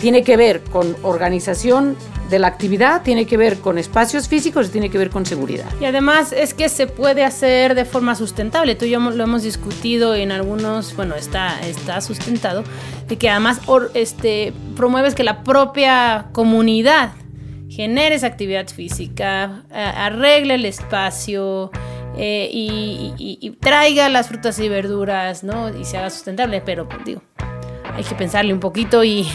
tiene 0.00 0.22
que 0.22 0.36
ver 0.36 0.62
con 0.62 0.96
organización 1.02 1.96
de 2.28 2.38
la 2.38 2.48
actividad, 2.48 3.02
tiene 3.02 3.26
que 3.26 3.36
ver 3.36 3.58
con 3.58 3.78
espacios 3.78 4.28
físicos 4.28 4.68
y 4.68 4.70
tiene 4.70 4.90
que 4.90 4.98
ver 4.98 5.10
con 5.10 5.26
seguridad. 5.26 5.66
Y 5.80 5.84
además 5.84 6.32
es 6.32 6.54
que 6.54 6.68
se 6.68 6.86
puede 6.86 7.24
hacer 7.24 7.74
de 7.74 7.84
forma 7.84 8.14
sustentable. 8.14 8.74
Tú 8.74 8.84
y 8.84 8.90
yo 8.90 9.00
lo 9.00 9.24
hemos 9.24 9.42
discutido 9.42 10.14
en 10.14 10.32
algunos, 10.32 10.94
bueno, 10.96 11.14
está, 11.14 11.60
está 11.60 12.00
sustentado, 12.00 12.64
de 13.08 13.16
que 13.16 13.30
además 13.30 13.60
este, 13.94 14.52
promueves 14.74 15.14
que 15.14 15.24
la 15.24 15.44
propia 15.44 16.28
comunidad 16.32 17.12
genere 17.68 18.14
esa 18.14 18.26
actividad 18.28 18.68
física, 18.68 19.64
arregle 19.70 20.54
el 20.54 20.64
espacio, 20.64 21.70
eh, 22.18 22.48
y, 22.50 23.12
y, 23.18 23.50
traiga 23.50 24.08
las 24.08 24.28
frutas 24.28 24.58
y 24.58 24.70
verduras, 24.70 25.44
¿no? 25.44 25.68
Y 25.76 25.84
se 25.84 25.98
haga 25.98 26.08
sustentable, 26.08 26.62
pero 26.62 26.88
digo, 27.04 27.22
hay 27.96 28.04
que 28.04 28.14
pensarle 28.14 28.52
un 28.52 28.60
poquito 28.60 29.02
y, 29.04 29.26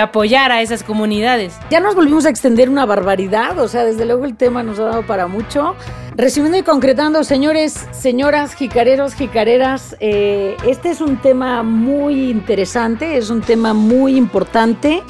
apoyar 0.00 0.52
a 0.52 0.62
esas 0.62 0.82
comunidades. 0.82 1.54
Ya 1.70 1.80
nos 1.80 1.94
volvimos 1.94 2.24
a 2.24 2.30
extender 2.30 2.70
una 2.70 2.86
barbaridad, 2.86 3.58
o 3.58 3.68
sea, 3.68 3.84
desde 3.84 4.06
luego 4.06 4.24
el 4.24 4.36
tema 4.36 4.62
nos 4.62 4.78
ha 4.78 4.84
dado 4.84 5.02
para 5.06 5.26
mucho. 5.26 5.74
Resumiendo 6.16 6.58
y 6.58 6.62
concretando, 6.62 7.24
señores, 7.24 7.86
señoras, 7.92 8.54
jicareros, 8.54 9.14
jicareras, 9.14 9.96
eh, 10.00 10.56
este 10.66 10.90
es 10.90 11.00
un 11.00 11.16
tema 11.16 11.62
muy 11.62 12.30
interesante, 12.30 13.16
es 13.16 13.30
un 13.30 13.40
tema 13.40 13.74
muy 13.74 14.16
importante. 14.16 15.02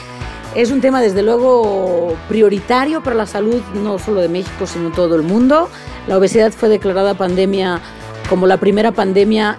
Es 0.57 0.73
un 0.73 0.81
tema 0.81 1.01
desde 1.01 1.23
luego 1.23 2.17
prioritario 2.29 3.05
para 3.05 3.15
la 3.15 3.27
salud 3.27 3.63
no 3.85 4.01
solo 4.01 4.21
de 4.21 4.29
México, 4.29 4.67
sino 4.67 4.91
todo 4.91 5.15
el 5.15 5.23
mundo. 5.23 5.69
La 6.09 6.19
obesidad 6.19 6.51
fue 6.51 6.69
declarada 6.69 7.15
pandemia 7.15 7.81
como 8.29 8.49
la 8.49 8.57
primera 8.57 8.91
pandemia 8.91 9.59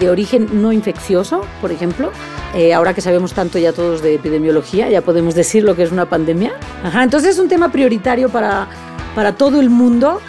de 0.00 0.10
origen 0.10 0.62
no 0.62 0.72
infeccioso, 0.72 1.42
por 1.60 1.72
ejemplo. 1.72 2.10
Eh, 2.54 2.72
ahora 2.72 2.94
que 2.94 3.00
sabemos 3.00 3.34
tanto 3.34 3.58
ya 3.58 3.72
todos 3.72 4.02
de 4.02 4.14
epidemiología, 4.14 4.88
ya 4.88 5.02
podemos 5.02 5.34
decir 5.34 5.64
lo 5.64 5.76
que 5.76 5.82
es 5.82 5.92
una 5.92 6.06
pandemia. 6.06 6.52
Ajá, 6.82 7.02
entonces 7.02 7.34
es 7.34 7.38
un 7.38 7.48
tema 7.48 7.70
prioritario 7.70 8.28
para, 8.28 8.68
para 9.14 9.34
todo 9.34 9.60
el 9.60 9.70
mundo 9.70 10.20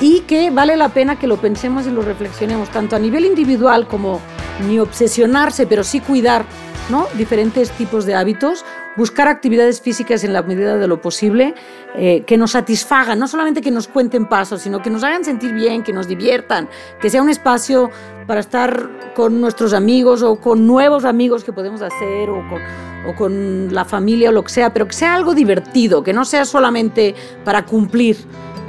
y 0.00 0.20
que 0.20 0.50
vale 0.50 0.76
la 0.76 0.90
pena 0.90 1.18
que 1.18 1.26
lo 1.26 1.36
pensemos 1.38 1.86
y 1.86 1.90
lo 1.90 2.02
reflexionemos, 2.02 2.68
tanto 2.68 2.96
a 2.96 2.98
nivel 2.98 3.24
individual 3.24 3.86
como 3.88 4.20
ni 4.66 4.78
obsesionarse, 4.78 5.66
pero 5.66 5.82
sí 5.82 6.00
cuidar 6.00 6.44
¿no? 6.90 7.06
diferentes 7.14 7.70
tipos 7.72 8.04
de 8.06 8.14
hábitos, 8.14 8.64
buscar 8.96 9.28
actividades 9.28 9.80
físicas 9.80 10.24
en 10.24 10.32
la 10.32 10.42
medida 10.42 10.76
de 10.76 10.86
lo 10.86 11.00
posible 11.00 11.54
eh, 11.96 12.22
que 12.26 12.36
nos 12.36 12.52
satisfagan, 12.52 13.18
no 13.18 13.28
solamente 13.28 13.60
que 13.60 13.70
nos 13.70 13.88
cuenten 13.88 14.26
pasos, 14.26 14.62
sino 14.62 14.82
que 14.82 14.90
nos 14.90 15.02
hagan 15.04 15.24
sentir 15.24 15.52
bien, 15.52 15.82
que 15.82 15.92
nos 15.92 16.08
diviertan, 16.08 16.68
que 17.00 17.10
sea 17.10 17.22
un 17.22 17.30
espacio 17.30 17.90
para 18.26 18.40
estar 18.40 19.12
con 19.14 19.40
nuestros 19.40 19.72
amigos 19.72 20.22
o 20.22 20.36
con 20.36 20.66
nuevos 20.66 21.04
amigos 21.04 21.44
que 21.44 21.52
podemos 21.52 21.82
hacer 21.82 22.30
o 22.30 22.42
con, 22.48 22.62
o 23.06 23.14
con 23.14 23.74
la 23.74 23.84
familia 23.84 24.30
o 24.30 24.32
lo 24.32 24.42
que 24.42 24.50
sea, 24.50 24.72
pero 24.72 24.86
que 24.86 24.94
sea 24.94 25.14
algo 25.14 25.34
divertido, 25.34 26.02
que 26.02 26.12
no 26.12 26.24
sea 26.24 26.44
solamente 26.44 27.14
para 27.44 27.64
cumplir 27.64 28.16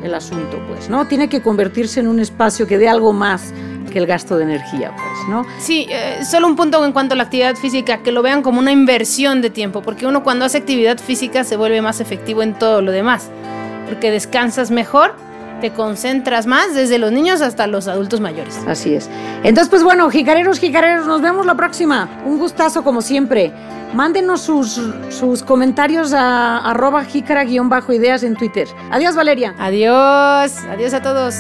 el 0.04 0.14
asunto, 0.14 0.60
pues, 0.68 0.90
¿no? 0.90 1.08
Tiene 1.08 1.30
que 1.30 1.42
convertirse 1.42 2.00
en 2.00 2.08
un 2.08 2.20
espacio 2.20 2.68
que 2.68 2.78
dé 2.78 2.88
algo 2.88 3.12
más 3.12 3.54
que 3.96 4.00
el 4.00 4.08
gasto 4.08 4.36
de 4.36 4.44
energía, 4.44 4.94
pues, 4.94 5.30
¿no? 5.30 5.46
Sí, 5.58 5.88
eh, 5.90 6.20
solo 6.30 6.48
un 6.48 6.58
punto 6.58 6.84
en 6.84 6.92
cuanto 6.92 7.14
a 7.14 7.16
la 7.16 7.24
actividad 7.24 7.56
física, 7.56 8.00
que 8.00 8.12
lo 8.12 8.22
vean 8.22 8.42
como 8.42 8.60
una 8.60 8.74
inversión 8.74 9.42
de 9.42 9.50
tiempo, 9.50 9.82
porque 9.82 10.06
uno 10.06 10.22
cuando 10.22 10.44
hace 10.44 10.58
actividad 10.58 10.98
física 10.98 11.46
se 11.46 11.56
vuelve 11.56 11.82
más 11.82 12.02
efectivo 12.02 12.44
en 12.44 12.56
todo 12.56 12.82
lo 12.82 12.92
demás, 12.92 13.30
porque 13.88 14.12
descansas 14.12 14.70
mejor 14.70 15.16
te 15.62 15.72
concentras 15.72 16.46
más 16.46 16.76
desde 16.76 17.00
los 17.00 17.14
niños 17.14 17.40
hasta 17.40 17.68
los 17.68 17.88
adultos 17.88 18.20
mayores. 18.20 18.60
Así 18.68 18.96
es. 18.96 19.10
Entonces, 19.44 19.70
pues 19.70 19.82
bueno, 19.82 20.10
jicareros, 20.10 20.60
jicareros, 20.60 21.08
nos 21.08 21.22
vemos 21.22 21.46
la 21.46 21.56
próxima. 21.56 22.10
Un 22.26 22.38
gustazo 22.38 22.84
como 22.84 23.02
siempre. 23.02 23.54
Mándenos 23.94 24.42
sus, 24.42 24.82
sus 25.10 25.42
comentarios 25.42 26.12
a 26.12 26.58
arroba 26.70 27.06
jícara-ideas 27.06 28.24
en 28.24 28.36
Twitter. 28.36 28.68
Adiós, 28.92 29.16
Valeria. 29.16 29.56
Adiós. 29.58 30.66
Adiós 30.70 30.94
a 30.94 31.02
todos. 31.02 31.36